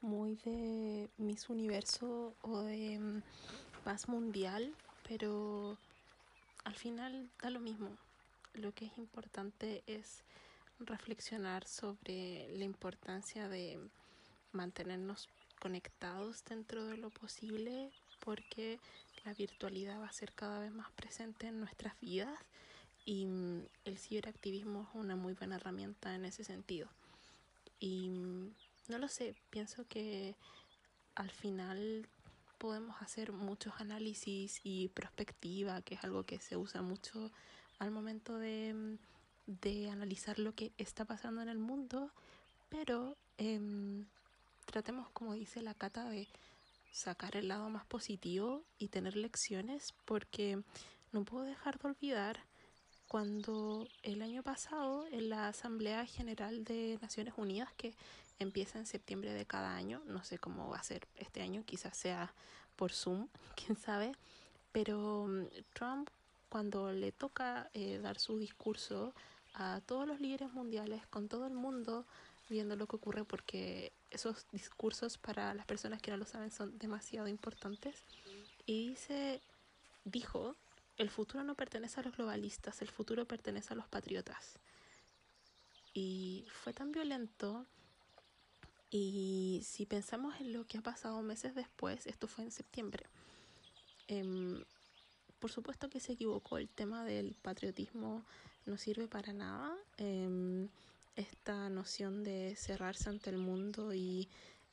[0.00, 3.22] muy de Miss Universo o de mm,
[3.84, 4.74] paz mundial,
[5.06, 5.76] pero
[6.64, 7.90] al final da lo mismo.
[8.54, 10.24] Lo que es importante es
[10.80, 13.78] reflexionar sobre la importancia de
[14.52, 15.28] mantenernos
[15.60, 17.90] conectados dentro de lo posible
[18.20, 18.80] porque
[19.26, 22.38] la virtualidad va a ser cada vez más presente en nuestras vidas
[23.08, 26.90] y mm, el ciberactivismo es una muy buena herramienta en ese sentido.
[27.80, 28.54] Y mm,
[28.88, 30.36] no lo sé, pienso que
[31.14, 32.06] al final
[32.58, 37.32] podemos hacer muchos análisis y perspectiva, que es algo que se usa mucho
[37.78, 38.98] al momento de, mm,
[39.62, 42.12] de analizar lo que está pasando en el mundo,
[42.68, 44.04] pero em,
[44.66, 46.28] tratemos, como dice la cata, de
[46.92, 50.62] sacar el lado más positivo y tener lecciones, porque
[51.12, 52.47] no puedo dejar de olvidar
[53.08, 57.94] cuando el año pasado en la Asamblea General de Naciones Unidas, que
[58.38, 61.96] empieza en septiembre de cada año, no sé cómo va a ser este año, quizás
[61.96, 62.32] sea
[62.76, 64.12] por Zoom, quién sabe,
[64.72, 66.10] pero mm, Trump
[66.48, 69.14] cuando le toca eh, dar su discurso
[69.54, 72.06] a todos los líderes mundiales, con todo el mundo
[72.48, 76.78] viendo lo que ocurre, porque esos discursos para las personas que no lo saben son
[76.78, 78.04] demasiado importantes,
[78.64, 79.40] y dice,
[80.04, 80.56] dijo,
[80.98, 84.58] el futuro no pertenece a los globalistas, el futuro pertenece a los patriotas.
[85.94, 87.66] Y fue tan violento
[88.90, 93.06] y si pensamos en lo que ha pasado meses después, esto fue en septiembre,
[94.08, 94.62] em,
[95.38, 98.24] por supuesto que se equivocó, el tema del patriotismo
[98.66, 99.76] no sirve para nada.
[99.98, 100.68] Em,
[101.16, 104.28] esta noción de cerrarse ante el mundo y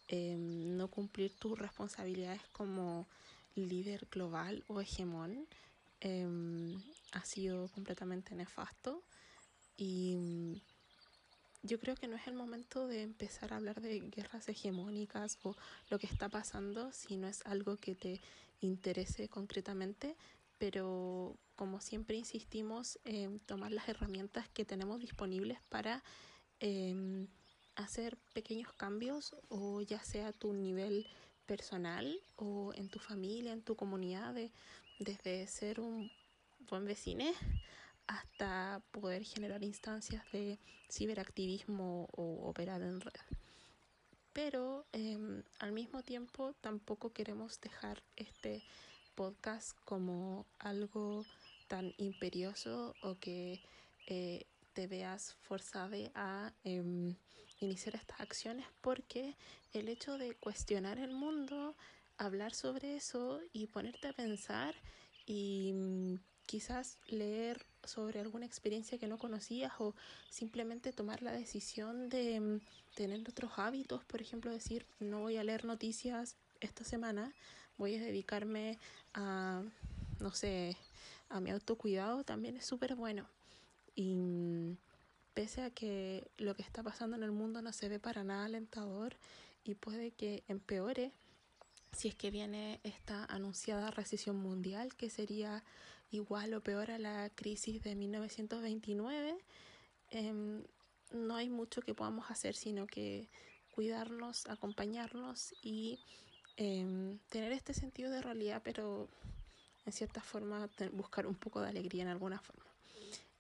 [0.08, 3.08] em, no cumplir tus responsabilidades como
[3.56, 5.48] líder global o hegemón
[7.12, 9.04] ha sido completamente nefasto
[9.78, 10.62] y
[11.64, 15.56] yo creo que no es el momento de empezar a hablar de guerras hegemónicas o
[15.90, 18.22] lo que está pasando si no es algo que te
[18.62, 20.16] interese concretamente,
[20.60, 26.04] pero como siempre insistimos en tomar las herramientas que tenemos disponibles para
[26.60, 27.28] em,
[27.76, 31.08] hacer pequeños cambios o ya sea tu nivel
[31.46, 34.36] personal o en tu familia, en tu comunidad,
[35.00, 36.12] desde ser un
[36.70, 37.26] buen vecino
[38.08, 43.14] hasta poder generar instancias de ciberactivismo o operar en red.
[44.34, 48.64] Pero em, al mismo tiempo tampoco queremos dejar este
[49.16, 51.26] podcast como algo
[51.68, 53.62] tan imperioso o que
[54.08, 57.16] eh, te veas forzada a em,
[57.62, 59.36] iniciar estas acciones porque
[59.74, 61.76] el hecho de cuestionar el mundo,
[62.18, 64.76] hablar sobre eso y ponerte a pensar
[65.26, 69.96] y mm, quizás leer sobre alguna experiencia que no conocías o
[70.30, 72.62] simplemente tomar la decisión de mm,
[72.96, 77.34] tener otros hábitos, por ejemplo, decir, no voy a leer noticias esta semana,
[77.78, 78.78] voy a dedicarme
[79.14, 79.64] a,
[80.20, 80.78] no sé,
[81.30, 83.28] a mi autocuidado, también es súper bueno.
[83.96, 84.78] Y mm,
[85.34, 88.46] pese a que lo que está pasando en el mundo no se ve para nada
[88.46, 89.16] alentador
[89.64, 91.12] y puede que empeore,
[91.96, 95.64] si es que viene esta anunciada recesión mundial, que sería
[96.12, 99.38] igual o peor a la crisis de 1929,
[100.12, 100.64] em,
[101.12, 103.30] no hay mucho que podamos hacer sino que
[103.72, 106.00] cuidarnos, acompañarnos y
[106.58, 109.10] em, tener este sentido de realidad, pero
[109.86, 112.66] en cierta forma buscar un poco de alegría en alguna forma.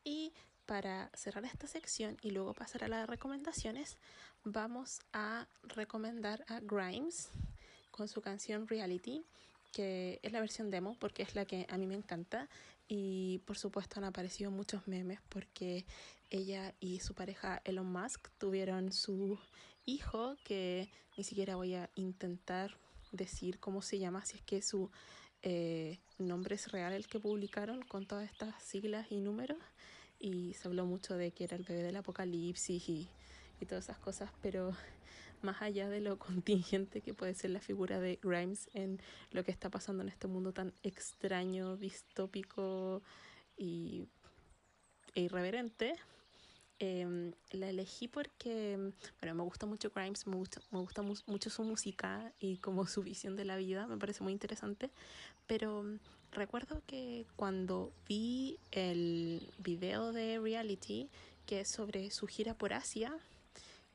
[0.03, 0.34] Y
[0.66, 3.97] para cerrar esta sección y luego pasar a las recomendaciones,
[4.43, 7.32] vamos a recomendar a Grimes
[7.96, 9.24] con su canción Reality,
[9.72, 12.50] que es la versión demo porque es la que a mí me encanta.
[12.88, 15.86] Y por supuesto han aparecido muchos memes porque
[16.30, 19.39] ella y su pareja Elon Musk tuvieron su
[19.86, 22.78] hijo que ni siquiera voy a intentar
[23.12, 24.91] decir cómo se llama si es que su
[25.41, 29.60] eh, nombre es real el que publicaron con todas estas siglas y números.
[30.20, 33.10] Y se habló mucho de que era el bebé del apocalipsis y,
[33.62, 34.76] y todas esas cosas, pero
[35.46, 39.00] más allá de lo contingente que puede ser la figura de Grimes en
[39.32, 43.02] lo que está pasando en este mundo tan extraño, distópico
[43.58, 44.08] y,
[45.14, 45.95] e irreverente,
[46.80, 48.91] eh, la elegí porque,
[49.22, 52.86] bueno, me gusta mucho Grimes, me gusta, me gusta mu mucho su música y como
[52.86, 54.91] su visión de la vida, me parece muy interesante,
[55.48, 55.86] pero
[56.34, 61.10] recuerdo que cuando vi el video de reality
[61.45, 63.15] que es sobre su gira por Asia,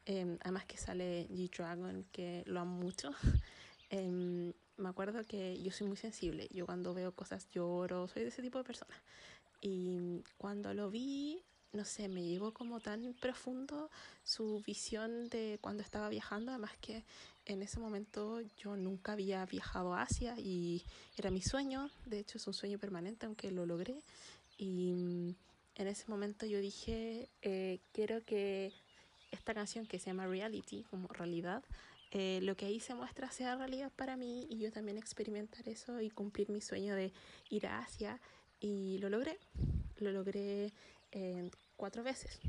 [0.07, 3.11] eh, además que sale G-Dragon, que lo amo mucho,
[3.91, 8.29] eh, me acuerdo que yo soy muy sensible, yo cuando veo cosas lloro, soy de
[8.29, 8.95] ese tipo de persona.
[9.61, 13.91] Y cuando lo vi no sé, me llegó como tan profundo
[14.25, 17.05] su visión de cuando estaba viajando, además que
[17.47, 20.85] en ese momento yo nunca había viajado a Asia y
[21.17, 24.03] era mi sueño, de hecho es un sueño permanente aunque lo logré.
[24.59, 25.35] Y mm,
[25.77, 28.73] en ese momento yo dije, eh, quiero que
[29.31, 31.63] esta canción que se llama Reality, como realidad,
[32.13, 36.01] eh, lo que ahí se muestra sea realidad para mí y yo también experimentar eso
[36.01, 37.13] y cumplir mi sueño de
[37.51, 38.21] ir a Asia
[38.59, 39.39] y lo logré
[40.01, 40.73] lo logré
[41.13, 42.41] en cuatro veces.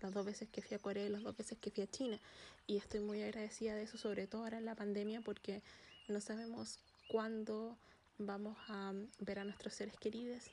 [0.00, 2.18] Las dos veces que fui a Corea y las dos veces que fui a China.
[2.66, 5.62] Y estoy muy agradecida de eso, sobre todo ahora en la pandemia, porque
[6.06, 6.78] no sabemos
[7.08, 7.76] cuándo
[8.18, 10.50] vamos a ver a nuestros seres queridos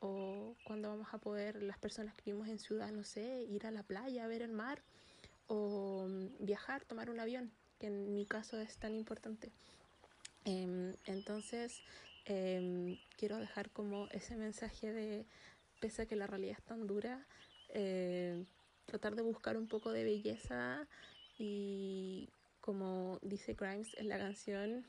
[0.00, 3.70] o cuándo vamos a poder, las personas que vivimos en ciudad, no sé, ir a
[3.70, 4.82] la playa, ver el mar
[5.48, 9.52] o mm, viajar, tomar un avión, que en mi caso es tan importante.
[10.44, 11.82] Em, entonces,
[12.24, 15.26] em, quiero dejar como ese mensaje de,
[15.80, 17.26] pese a que la realidad es tan dura,
[17.70, 18.44] eh,
[18.86, 20.86] tratar de buscar un poco de belleza
[21.38, 22.28] y
[22.60, 24.86] como dice Grimes en la canción,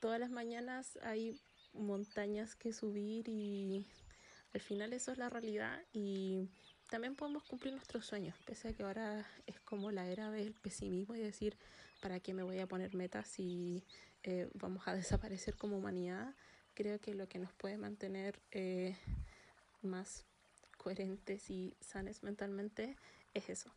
[0.00, 1.40] todas las mañanas hay
[1.72, 3.86] montañas que subir y
[4.54, 6.48] al final eso es la realidad y
[6.88, 11.14] también podemos cumplir nuestros sueños, pese a que ahora es como la era del pesimismo
[11.14, 11.56] y decir,
[12.00, 13.84] ¿para qué me voy a poner metas si
[14.22, 16.34] eh, vamos a desaparecer como humanidad?
[16.74, 18.96] Creo que lo que nos puede mantener eh,
[19.82, 20.24] más
[20.76, 22.96] coherentes y sanes mentalmente
[23.34, 23.72] es eso.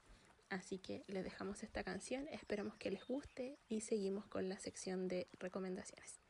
[0.50, 5.08] Así que les dejamos esta canción, esperamos que les guste y seguimos con la sección
[5.08, 6.29] de recomendaciones.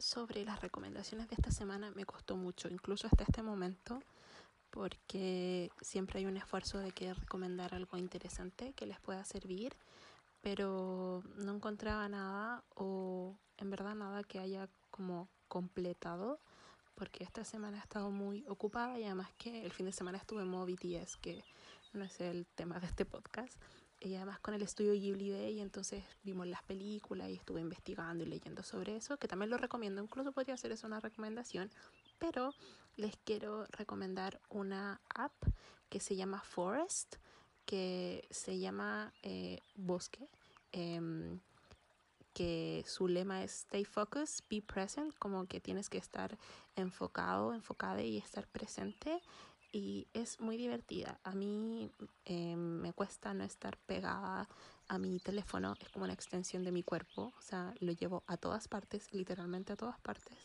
[0.00, 4.00] Sobre las recomendaciones de esta semana me costó mucho, incluso hasta este momento,
[4.70, 9.76] porque siempre hay un esfuerzo de que recomendar algo interesante que les pueda servir,
[10.42, 16.40] pero no encontraba nada o en verdad nada que haya como completado,
[16.94, 20.42] porque esta semana he estado muy ocupada y además que el fin de semana estuve
[20.42, 21.44] en modo BTS, que
[21.92, 23.54] no es el tema de este podcast,
[24.00, 28.26] y además con el estudio Ghibli Day, entonces vimos las películas y estuve investigando y
[28.26, 31.70] leyendo sobre eso, que también lo recomiendo, incluso podría ser eso una recomendación,
[32.18, 32.54] pero
[32.96, 35.32] les quiero recomendar una app
[35.88, 37.16] que se llama Forest,
[37.64, 40.28] que se llama eh, Bosque,
[40.72, 41.40] em,
[42.32, 46.36] que su lema es Stay Focused, Be Present, como que tienes que estar
[46.74, 49.22] enfocado, enfocada y estar presente
[49.72, 51.20] y es muy divertida.
[51.24, 51.90] A mí
[52.24, 54.48] eh, me cuesta no estar pegada
[54.88, 58.36] a mi teléfono, es como una extensión de mi cuerpo, o sea, lo llevo a
[58.36, 60.38] todas partes, literalmente a todas partes.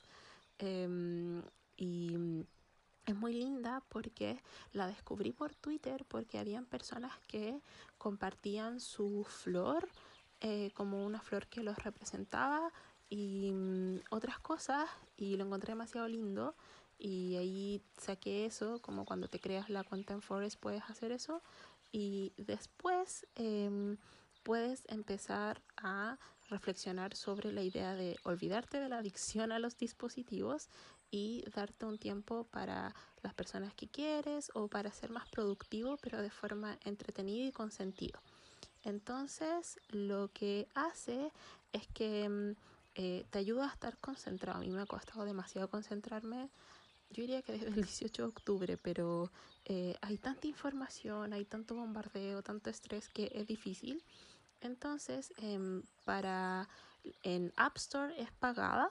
[0.60, 1.42] Em,
[1.78, 2.46] y
[3.06, 4.42] es muy linda porque
[4.74, 7.60] la descubrí por Twitter porque habían personas que
[7.98, 9.90] compartían su flor
[10.40, 12.72] eh, como una flor que los representaba
[13.10, 16.56] y mm, otras cosas y lo encontré demasiado lindo
[17.04, 21.42] y ahí saqué eso, como cuando te creas la cuenta en Forest puedes hacer eso
[21.92, 23.98] y después em,
[24.44, 26.20] puedes empezar a
[26.50, 30.70] reflexionar sobre la idea de olvidarte de la adicción a los dispositivos
[31.10, 36.22] y darte un tiempo para las personas que quieres o para ser más productivo pero
[36.22, 38.20] de forma entretenida y con sentido.
[38.84, 41.32] Entonces lo que hace
[41.74, 42.56] es que em,
[42.94, 44.60] eh, te ayuda a estar concentrado.
[44.60, 46.50] A mí me ha costado demasiado concentrarme
[47.12, 49.32] yo diría que desde el 18 de octubre, pero
[49.66, 54.04] eh, hay tanta información, hay tanto bombardeo, tanto estrés que es difícil.
[54.62, 56.70] Entonces, em, para
[57.24, 58.90] en App Store es pagada,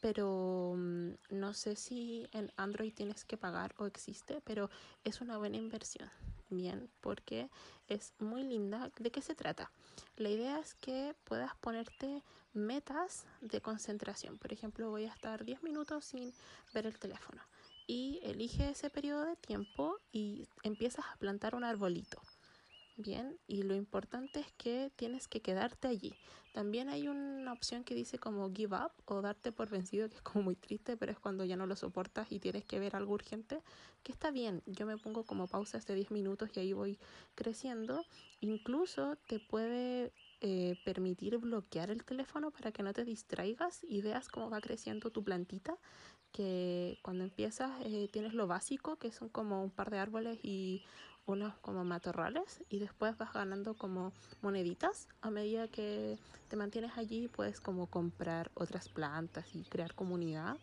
[0.00, 4.70] pero mm, no sé si en Android tienes que pagar o existe, pero
[5.04, 6.10] es una buena inversión.
[6.48, 7.48] Bien, porque
[7.86, 8.90] es muy linda.
[8.98, 9.70] ¿De qué se trata?
[10.16, 14.36] La idea es que puedas ponerte metas de concentración.
[14.38, 16.32] Por ejemplo, voy a estar 10 minutos sin
[16.74, 17.40] ver el teléfono.
[17.92, 22.22] Y elige ese periodo de tiempo y empiezas a plantar un arbolito.
[22.96, 26.14] Bien, y lo importante es que tienes que quedarte allí.
[26.52, 30.22] También hay una opción que dice como give up o darte por vencido, que es
[30.22, 33.14] como muy triste, pero es cuando ya no lo soportas y tienes que ver algo
[33.14, 33.60] urgente,
[34.04, 34.62] que está bien.
[34.66, 36.96] Yo me pongo como pausas de 10 minutos y ahí voy
[37.34, 38.04] creciendo.
[38.38, 40.12] Incluso te puede
[40.42, 45.10] eh, permitir bloquear el teléfono para que no te distraigas y veas cómo va creciendo
[45.10, 45.76] tu plantita
[46.32, 50.82] que cuando empiezas eh, tienes lo básico que son como un par de árboles y
[51.26, 54.12] unos como matorrales y después vas ganando como
[54.42, 55.08] moneditas.
[55.20, 60.56] A medida que te mantienes allí puedes como comprar otras plantas y crear comunidad.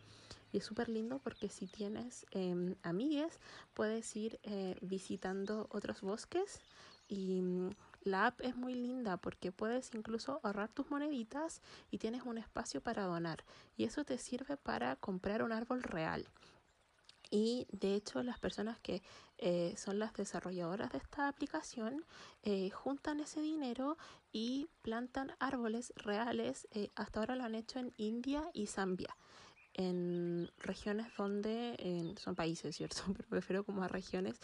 [0.52, 3.40] Y es súper lindo porque si tienes eh, amigues
[3.74, 6.62] puedes ir eh, visitando otros bosques
[7.10, 7.42] y
[8.08, 11.62] la app es muy linda porque puedes incluso ahorrar tus moneditas
[11.92, 13.44] y tienes un espacio para donar
[13.76, 16.28] y eso te sirve para comprar un árbol real
[17.30, 19.02] y de hecho las personas que
[19.38, 22.06] eh, son las desarrolladoras de esta aplicación
[22.44, 23.98] eh, juntan ese dinero
[24.32, 26.68] y plantan árboles reales.
[26.72, 29.16] Eh, hasta ahora lo han hecho en India y Zambia,
[29.74, 33.02] en regiones donde son países, ¿cierto?
[33.18, 34.40] Pero prefiero como a regiones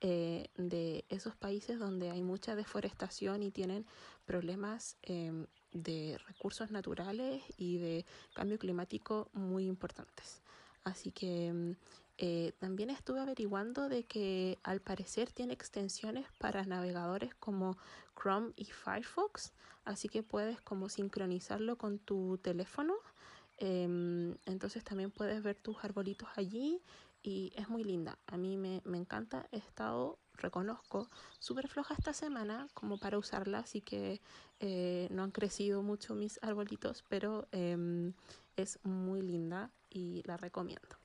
[0.00, 3.86] de esos países donde hay mucha deforestación y tienen
[4.26, 8.04] problemas em, de recursos naturales y de
[8.34, 10.42] cambio climático muy importantes.
[10.84, 11.76] Así que em,
[12.18, 17.76] eh, también estuve averiguando de que al parecer tiene extensiones para navegadores como
[18.20, 19.52] Chrome y Firefox,
[19.84, 22.94] así que puedes como sincronizarlo con tu teléfono.
[23.58, 26.82] Em, entonces también puedes ver tus arbolitos allí
[27.26, 28.18] y es muy linda.
[28.26, 29.48] A mí me, me encanta.
[29.50, 31.08] He estado, reconozco,
[31.40, 34.20] súper floja esta semana como para usarla, así que
[34.60, 38.12] eh, no han crecido mucho mis arbolitos, pero em,
[38.56, 40.96] es muy linda y la recomiendo.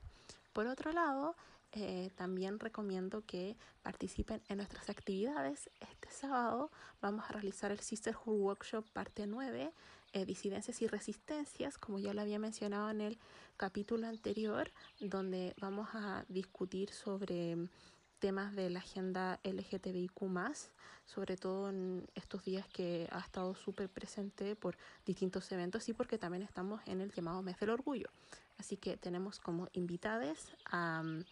[0.54, 1.36] Por otro lado,
[1.72, 5.70] eh, también recomiendo que participen en nuestras actividades.
[5.80, 6.70] Este sábado
[7.02, 9.74] vamos a realizar el Sisterhood Workshop parte 9,
[10.14, 13.20] eh, Disidencias y Resistencias, como ya lo había mencionado en el
[13.58, 17.58] capítulo anterior, donde vamos a discutir sobre
[18.20, 20.22] temas de la agenda LGTBIQ
[21.06, 26.18] sobre todo en estos días que ha estado súper presente por distintos eventos y porque
[26.18, 28.10] también estamos en el llamado mes del orgullo.
[28.58, 31.26] Así que tenemos como invitades a mm,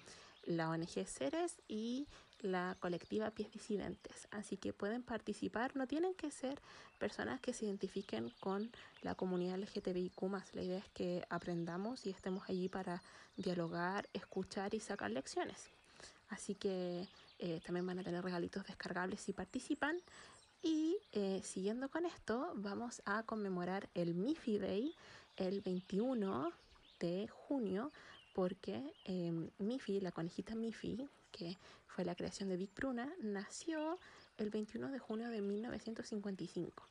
[0.45, 2.07] la ONG Ceres y
[2.41, 4.27] la colectiva Pies Disidentes.
[4.31, 6.59] Así que pueden participar, no tienen que ser
[6.97, 8.71] personas que se identifiquen con
[9.01, 10.21] la comunidad LGTBIQ.
[10.53, 13.01] La idea es que aprendamos y estemos allí para
[13.37, 15.69] dialogar, escuchar y sacar lecciones.
[16.29, 17.07] Así que
[17.39, 19.97] eh, también van a tener regalitos descargables si participan.
[20.61, 24.93] Y eh, siguiendo con esto, vamos a conmemorar el Miffy Day
[25.37, 26.51] el 21
[26.99, 27.91] de junio
[28.33, 31.57] porque eh, Miffy, la conejita Miffy, que
[31.87, 33.99] fue la creación de Big Bruna, nació
[34.37, 36.87] el 21 de junio de 1955.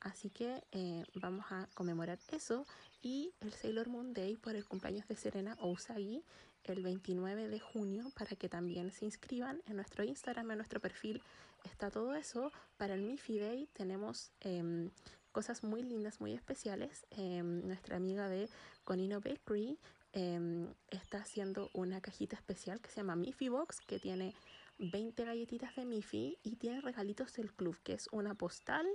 [0.00, 2.66] Así que eh, vamos a conmemorar eso
[3.02, 6.22] y el Sailor Moon Day por el cumpleaños de Serena Ousagi
[6.64, 11.22] el 29 de junio para que también se inscriban en nuestro Instagram, en nuestro perfil.
[11.64, 12.52] Está todo eso.
[12.76, 14.90] Para el Miffy Day tenemos em,
[15.32, 17.06] cosas muy lindas, muy especiales.
[17.10, 18.48] Em, nuestra amiga de
[18.84, 19.78] Conino Bakery
[20.16, 24.34] em, está haciendo una cajita especial que se llama Miffy Box, que tiene
[24.78, 28.86] 20 galletitas de Miffy y tiene regalitos del club, que es una postal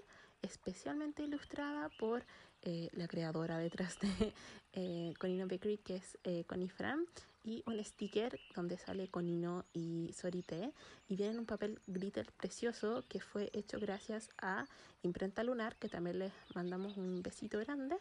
[0.42, 2.24] especialmente ilustrada por
[2.64, 4.34] eh, la creadora detrás de
[4.74, 7.06] eh, Conino Bakery, que es eh, Connie Fran,
[7.44, 10.74] y un sticker donde sale Conino y Sorite,
[11.08, 14.66] y viene en un papel glitter precioso que fue hecho gracias a
[15.04, 17.96] Imprenta Lunar, que también les mandamos un besito grande.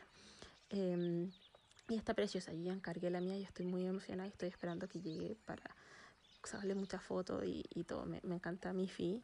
[1.91, 4.89] Y está preciosa, yo ya encargué la mía y estoy muy emocionada y estoy esperando
[4.89, 5.77] que llegue para
[6.45, 8.07] sale muchas fotos y, y, todo.
[8.07, 9.23] Me, me encanta Mifi.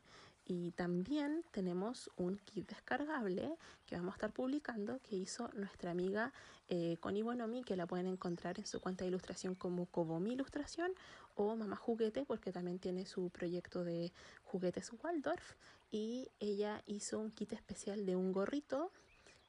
[0.49, 6.33] Y también tenemos un kit descargable que vamos a estar publicando que hizo nuestra amiga
[6.69, 10.93] eh, Connie Bonomi, que la pueden encontrar en su cuenta de ilustración como Kobomi Ilustración
[11.35, 14.13] o Mamá Juguete, porque también tiene su proyecto de
[14.45, 15.55] juguetes Waldorf.
[15.91, 18.93] Y ella hizo un kit especial de un gorrito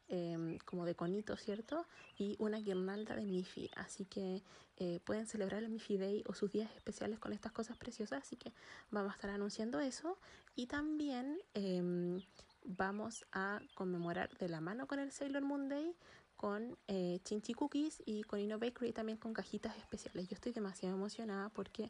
[0.09, 1.85] Em, como de conito, ¿cierto?
[2.17, 3.69] Y una guirnalda de Miffy.
[3.75, 4.41] Así que
[4.77, 8.21] eh, pueden celebrar el Miffy Day o sus días especiales con estas cosas preciosas.
[8.21, 8.53] Así que
[8.89, 10.17] vamos a estar anunciando eso.
[10.55, 12.21] Y también em,
[12.63, 15.93] vamos a conmemorar de la mano con el Sailor Moon Day
[16.37, 20.29] con eh, Chinchi Cookies y con Ino Bakery también con cajitas especiales.
[20.29, 21.89] Yo estoy demasiado emocionada porque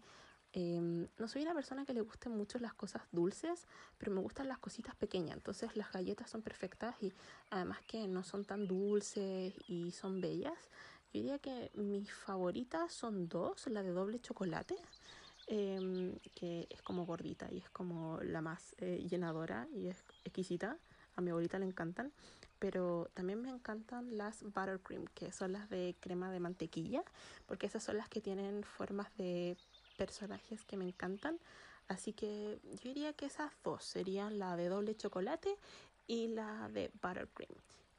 [0.59, 3.67] Em, no soy una persona que le gusten mucho las cosas dulces,
[3.99, 5.37] pero me gustan las cositas pequeñas.
[5.37, 7.13] Entonces las galletas son perfectas y
[7.51, 10.57] además que no son tan dulces y son bellas.
[11.13, 14.75] Yo diría que mis favoritas son dos, la de doble chocolate.
[15.45, 20.77] Em, que es como gordita y es como la más eh, llenadora y es exquisita.
[21.15, 22.11] A mi abuelita le encantan.
[22.57, 27.03] Pero también me encantan las buttercream, que son las de crema de mantequilla,
[27.45, 29.55] porque esas son las que tienen formas de
[29.97, 31.39] personajes que me encantan.
[31.87, 35.57] Así que yo diría que esas dos serían la de doble chocolate
[36.05, 37.51] y la de buttercream.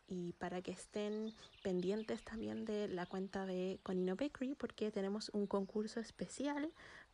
[0.09, 5.47] Y para que estén pendientes también de la cuenta de Conino Bakery, porque tenemos un
[5.47, 6.73] concurso especial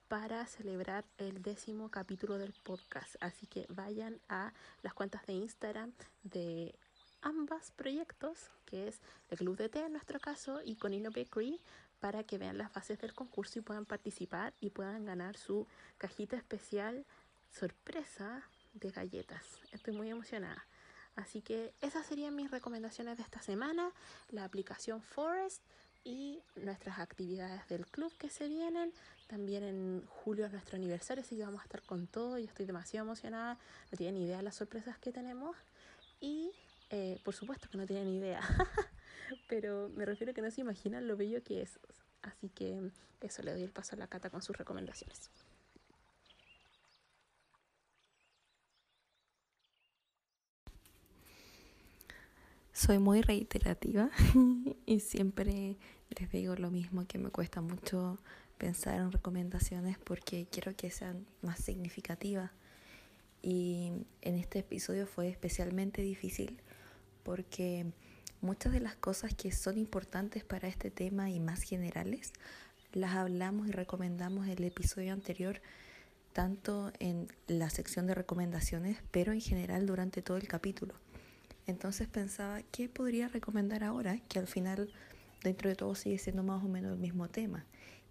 [0.09, 3.17] para celebrar el décimo capítulo del podcast.
[3.21, 4.53] Así que vayan a
[4.83, 5.93] las cuentas de Instagram
[6.23, 6.75] de
[7.23, 9.01] ambos proyectos, que es
[9.31, 11.59] el Club de Té en nuestro caso y Conino Bakery,
[12.05, 15.67] para que vean las bases del concurso y puedan participar y puedan ganar su
[15.97, 17.07] cajita especial
[17.51, 18.43] sorpresa
[18.75, 19.43] de galletas.
[19.73, 20.67] Estoy muy emocionada.
[21.17, 23.91] Así que esas serían mis recomendaciones de esta semana,
[24.29, 25.63] la aplicación Forest
[26.05, 28.93] y nuestras actividades del club que se vienen.
[29.27, 32.37] También en julio es nuestro aniversario, así que vamos a estar con todo.
[32.37, 33.57] Yo estoy demasiado emocionada,
[33.91, 35.57] no tienen idea de las sorpresas que tenemos.
[36.21, 36.53] Y
[36.91, 38.43] eh, por supuesto que no tienen idea,
[39.49, 41.79] pero me refiero a que no se imaginan lo bello que es.
[42.23, 42.91] Así que
[43.21, 45.31] eso le doy el paso a la cata con sus recomendaciones.
[52.73, 54.11] Soy muy reiterativa
[54.87, 55.77] y siempre
[56.19, 58.19] les digo lo mismo que me cuesta mucho
[58.59, 62.51] pensar en recomendaciones porque quiero que sean más significativas.
[63.43, 63.93] Y
[64.23, 66.61] en este episodio fue especialmente difícil
[67.23, 67.93] porque
[68.45, 72.33] muchas de las cosas que son importantes para este tema y más generales
[72.93, 75.61] las hablamos y recomendamos en el episodio anterior,
[76.33, 80.95] tanto en la sección de recomendaciones, pero en general durante todo el capítulo.
[81.67, 84.21] Entonces pensaba, ¿qué podría recomendar ahora?
[84.29, 84.93] Que al final,
[85.43, 87.65] dentro de todo, sigue siendo más o menos el mismo tema.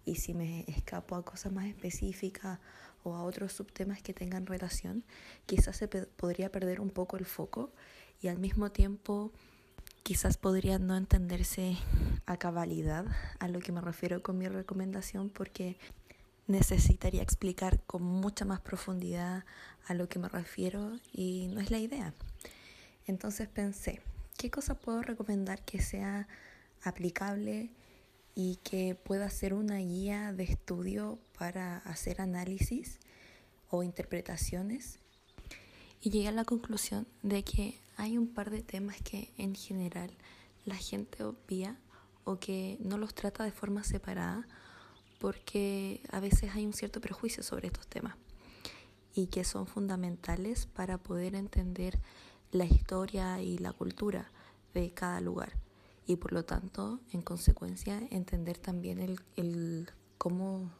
[0.04, 2.58] Y si me escapo a cosas más específicas
[3.04, 5.04] o a otros subtemas que tengan relación,
[5.46, 7.72] quizás se podría perder un poco el foco
[8.20, 9.32] y al mismo tiempo
[10.04, 11.78] quizás podría no entenderse
[12.26, 13.06] a cabalidad
[13.38, 15.78] a lo que me refiero con mi recomendación porque
[16.46, 19.44] necesitaría explicar con mucha más profundidad
[19.86, 22.12] a lo que me refiero y no es la idea.
[23.06, 24.02] Entonces pensé,
[24.36, 26.28] ¿qué cosa puedo recomendar que sea
[26.82, 27.70] aplicable
[28.34, 32.98] y que pueda ser una guía de estudio para hacer análisis
[33.70, 34.98] o interpretaciones?
[36.02, 40.10] Y llegué a la conclusión de que hay un par de temas que en general
[40.64, 41.78] la gente obvia
[42.24, 44.46] o que no los trata de forma separada
[45.18, 48.16] porque a veces hay un cierto prejuicio sobre estos temas
[49.14, 51.98] y que son fundamentales para poder entender
[52.50, 54.30] la historia y la cultura
[54.74, 55.52] de cada lugar.
[56.06, 60.70] Y por lo tanto, en consecuencia, entender también el, el cómo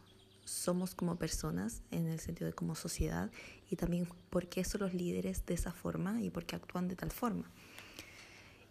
[0.44, 3.30] somos como personas en el sentido de como sociedad
[3.74, 6.96] y también por qué son los líderes de esa forma y por qué actúan de
[6.96, 7.50] tal forma.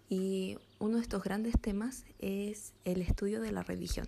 [0.10, 4.08] Y uno de estos grandes temas es el estudio de la religión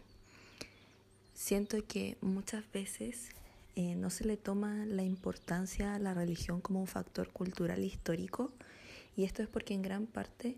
[1.36, 3.30] siento que muchas veces
[3.76, 8.54] eh, no se le toma la importancia a la religión como un factor cultural histórico
[9.16, 10.58] y esto es porque en gran parte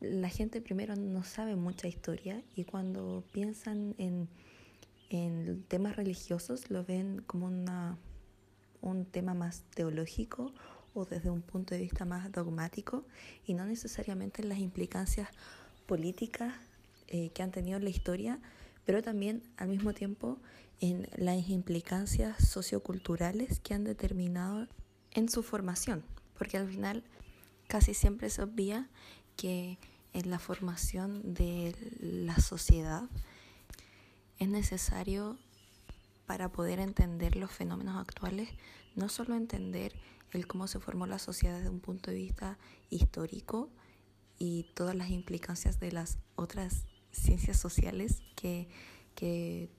[0.00, 4.28] la gente primero no sabe mucha historia y cuando piensan en,
[5.08, 7.96] en temas religiosos lo ven como una,
[8.88, 10.52] un tema más teológico
[10.94, 13.04] o desde un punto de vista más dogmático
[13.46, 15.28] y no necesariamente las implicancias
[15.86, 16.54] políticas
[17.08, 18.40] eh, que han tenido en la historia
[18.86, 20.38] pero también al mismo tiempo
[20.80, 24.68] en las implicancias socioculturales que han determinado
[25.10, 26.04] en su formación,
[26.38, 27.02] porque al final
[27.66, 28.88] casi siempre se obvia
[29.36, 29.78] que
[30.12, 33.04] en la formación de la sociedad
[34.38, 35.36] es necesario
[36.26, 38.48] para poder entender los fenómenos actuales,
[38.94, 39.92] no solo entender
[40.32, 42.58] el cómo se formó la sociedad desde un punto de vista
[42.90, 43.70] histórico
[44.38, 48.68] y todas las implicancias de las otras ciencias sociales que,
[49.14, 49.70] que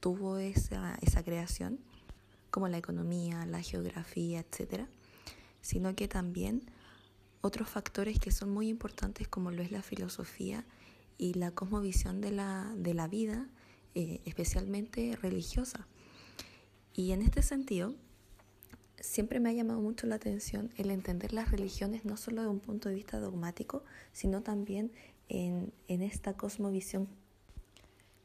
[0.00, 1.80] tuvo esa, esa creación,
[2.50, 4.86] como la economía, la geografía, etc.,
[5.60, 6.70] sino que también
[7.40, 10.64] otros factores que son muy importantes como lo es la filosofía
[11.18, 13.48] y la cosmovisión de la, de la vida,
[13.94, 15.86] eh, especialmente religiosa.
[16.96, 17.94] Y en este sentido,
[18.98, 22.58] siempre me ha llamado mucho la atención el entender las religiones no solo de un
[22.58, 24.90] punto de vista dogmático, sino también
[25.28, 27.06] en, en esta cosmovisión.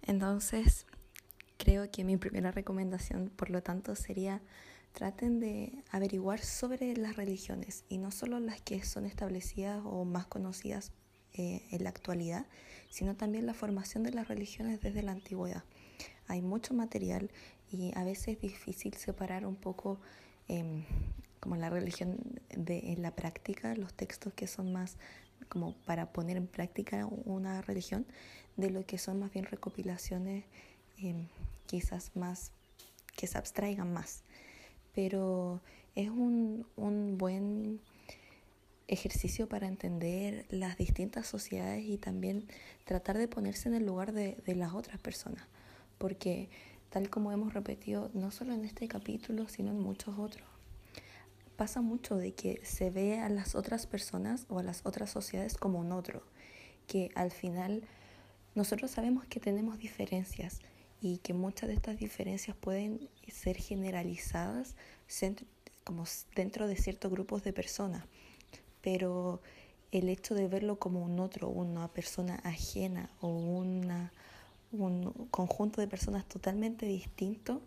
[0.04, 0.88] Entonces,
[1.58, 4.42] creo que mi primera recomendación, por lo tanto, sería
[4.94, 10.28] traten de averiguar sobre las religiones y no solo las que son establecidas o más
[10.28, 10.92] conocidas
[11.34, 12.46] eh, en la actualidad,
[12.90, 15.64] sino también la formación de las religiones desde la antigüedad.
[16.28, 17.32] Hay mucho material
[17.72, 20.00] y a veces es difícil separar un poco
[20.48, 20.84] em,
[21.40, 22.18] como la religión
[22.50, 24.98] de, en la práctica, los textos que son más
[25.50, 28.06] como para poner en práctica una religión,
[28.58, 30.46] de lo que son más bien recopilaciones
[30.98, 31.28] em,
[31.66, 32.52] quizás más
[33.16, 34.24] que se abstraigan más.
[34.94, 35.62] Pero
[35.96, 37.82] es un, un buen
[38.88, 42.46] ejercicio para entender las distintas sociedades y también
[42.84, 45.44] tratar de ponerse en el lugar de, de las otras personas.
[45.98, 46.50] Porque
[46.92, 50.46] tal como hemos repetido, no solo en este capítulo, sino en muchos otros,
[51.56, 55.56] pasa mucho de que se ve a las otras personas o a las otras sociedades
[55.58, 56.22] como un otro,
[56.88, 57.84] que al final
[58.56, 60.60] nosotros sabemos que tenemos diferencias
[61.02, 64.76] y que muchas de estas diferencias pueden ser generalizadas
[65.86, 66.04] como
[66.36, 68.04] dentro de ciertos grupos de personas,
[68.82, 69.42] pero
[69.92, 74.12] el hecho de verlo como un otro, una persona ajena o una,
[74.72, 77.62] un conjunto de personas totalmente distinto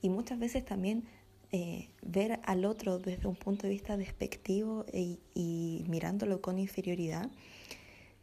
[0.00, 1.04] y muchas veces también
[1.50, 7.30] eh, ver al otro desde un punto de vista despectivo e, y mirándolo con inferioridad,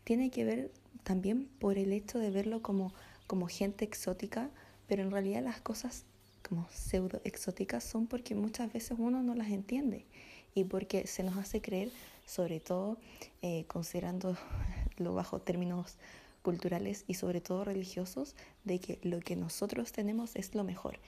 [0.04, 0.72] tiene que ver
[1.04, 2.94] también por el hecho de verlo como,
[3.28, 4.50] como gente exótica,
[4.88, 6.06] pero en realidad las cosas
[6.48, 10.06] como pseudo exóticas son porque muchas veces uno no las entiende
[10.54, 11.92] y porque se nos hace creer,
[12.26, 12.98] sobre todo
[13.42, 14.38] eh, considerando
[14.98, 15.98] lo bajo términos
[16.46, 21.00] culturales y sobre todo religiosos, de que lo que nosotros tenemos es lo mejor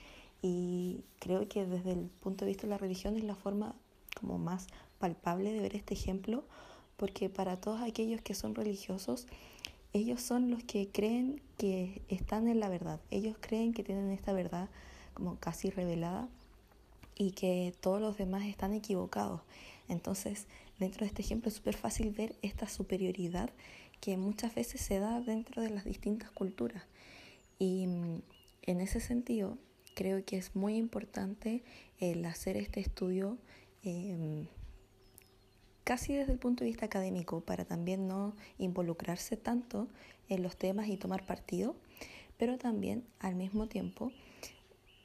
[0.42, 3.74] y creo que desde el punto de vista de la religión es la forma
[4.18, 4.66] como más
[4.98, 6.44] palpable de ver este ejemplo,
[6.96, 9.26] porque para todos aquellos que son religiosos,
[9.92, 14.32] ellos son los que creen que están en la verdad, ellos creen que tienen esta
[14.32, 14.68] verdad
[15.14, 16.28] como casi revelada
[17.16, 19.40] y que todos los demás están equivocados.
[19.88, 20.46] Entonces,
[20.78, 23.50] dentro de este ejemplo es súper fácil ver esta superioridad
[24.00, 26.84] que muchas veces se da dentro de las distintas culturas.
[27.58, 28.22] Y mm,
[28.62, 29.58] en ese sentido,
[29.94, 31.64] creo que es muy importante
[32.26, 33.36] hacer este estudio
[33.82, 34.46] em,
[35.82, 39.88] casi desde el punto de vista académico para también no involucrarse tanto
[40.28, 41.74] en los temas y tomar partido,
[42.36, 44.12] pero también al mismo tiempo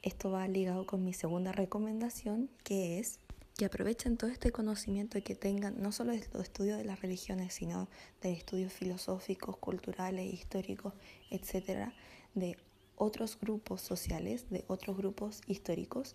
[0.02, 3.18] esto va ligado con mi segunda recomendación, que es
[3.56, 7.88] que aprovechen todo este conocimiento que tengan no solo los estudios de las religiones, sino
[8.20, 10.92] de estudios filosóficos, culturales, históricos,
[11.30, 11.94] etcétera,
[12.34, 12.56] de
[12.96, 16.14] otros grupos sociales, de otros grupos históricos,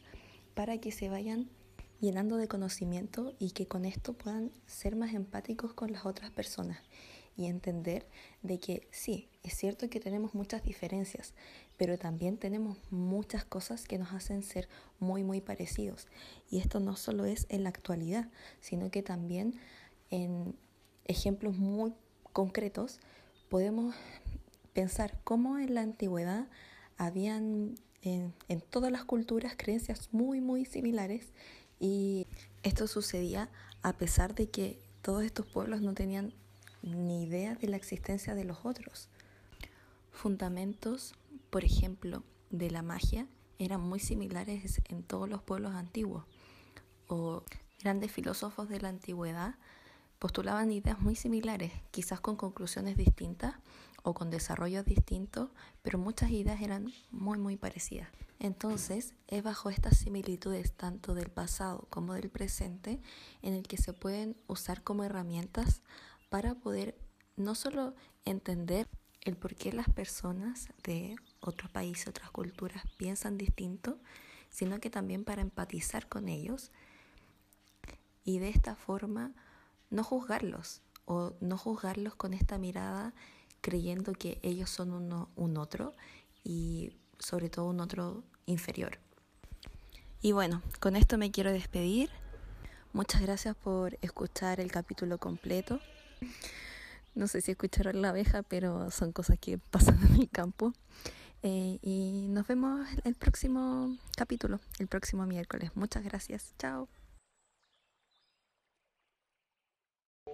[0.54, 1.50] para que se vayan
[2.02, 6.80] llenando de conocimiento y que con esto puedan ser más empáticos con las otras personas
[7.36, 8.06] y entender
[8.42, 11.34] de que sí, es cierto que tenemos muchas diferencias,
[11.80, 14.68] pero también tenemos muchas cosas que nos hacen ser
[15.00, 16.10] muy, muy parecidos.
[16.52, 18.28] Y esto no solo es en la actualidad,
[18.60, 19.58] sino que también
[20.10, 20.58] en
[21.06, 21.94] ejemplos muy
[22.34, 23.00] concretos
[23.48, 23.96] podemos
[24.74, 26.48] pensar cómo en la antigüedad
[26.98, 31.32] habían en, en todas las culturas creencias muy, muy similares
[31.80, 32.28] y
[32.62, 33.50] esto sucedía
[33.84, 36.34] a pesar de que todos estos pueblos no tenían
[36.82, 39.08] ni idea de la existencia de los otros.
[40.12, 41.14] Fundamentos,
[41.50, 43.28] por ejemplo, de la magia
[43.58, 46.26] eran muy similares en todos los pueblos antiguos
[47.08, 47.44] o
[47.82, 49.56] grandes filósofos de la antigüedad
[50.20, 53.56] postulaban ideas muy similares, quizás con conclusiones distintas
[54.04, 55.50] o con desarrollos distintos,
[55.82, 58.10] pero muchas ideas eran muy muy parecidas.
[58.38, 63.02] Entonces, es bajo estas similitudes tanto del pasado como del presente
[63.42, 65.82] en el que se pueden usar como herramientas
[66.30, 66.98] para poder
[67.36, 68.88] no solo entender
[69.22, 73.98] el por qué las personas de otros países, otras culturas piensan distinto,
[74.50, 76.72] sino que también para empatizar con ellos
[78.24, 79.32] y de esta forma
[79.90, 83.14] no juzgarlos o no juzgarlos con esta mirada
[83.62, 85.94] creyendo que ellos son uno, un otro
[86.44, 89.00] y sobre todo un otro inferior.
[90.22, 92.10] Y bueno, con esto me quiero despedir.
[92.94, 95.80] Muchas gracias por escuchar el capítulo completo.
[97.16, 100.74] No sé si escucharon la abeja, pero son cosas que pasan en el campo.
[101.42, 105.72] Eh, y nos vemos el próximo capítulo, el próximo miércoles.
[105.76, 106.54] Muchas gracias.
[106.58, 106.90] Chao.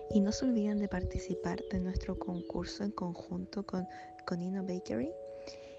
[0.10, 3.88] Y no se olviden de participar de nuestro concurso en conjunto con
[4.26, 5.11] Conino Bakery,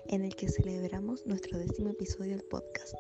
[0.09, 2.95] en el que celebramos nuestro décimo episodio del podcast.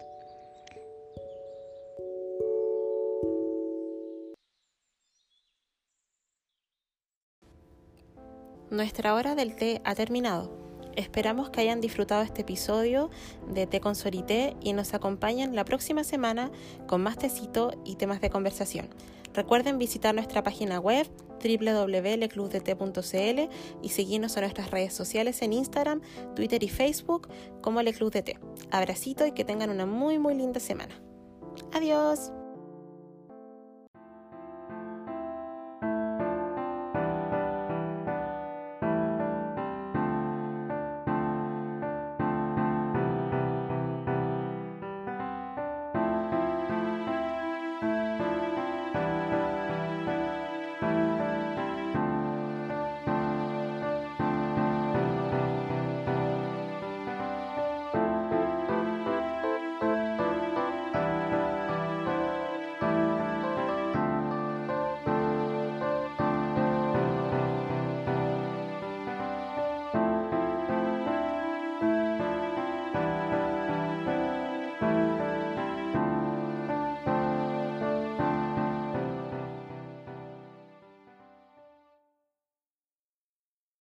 [8.70, 10.65] Nuestra hora del té ha terminado.
[10.97, 13.10] Esperamos que hayan disfrutado este episodio
[13.48, 16.51] de Té con Sorité y nos acompañen la próxima semana
[16.86, 18.89] con más tecito y temas de conversación.
[19.35, 21.06] Recuerden visitar nuestra página web
[21.43, 23.40] www.leclubdt.cl
[23.82, 26.01] y seguirnos en nuestras redes sociales en Instagram,
[26.35, 27.28] Twitter y Facebook
[27.60, 28.39] como Leclub de Té.
[28.70, 30.94] Abracito y que tengan una muy muy linda semana.
[31.73, 32.32] Adiós.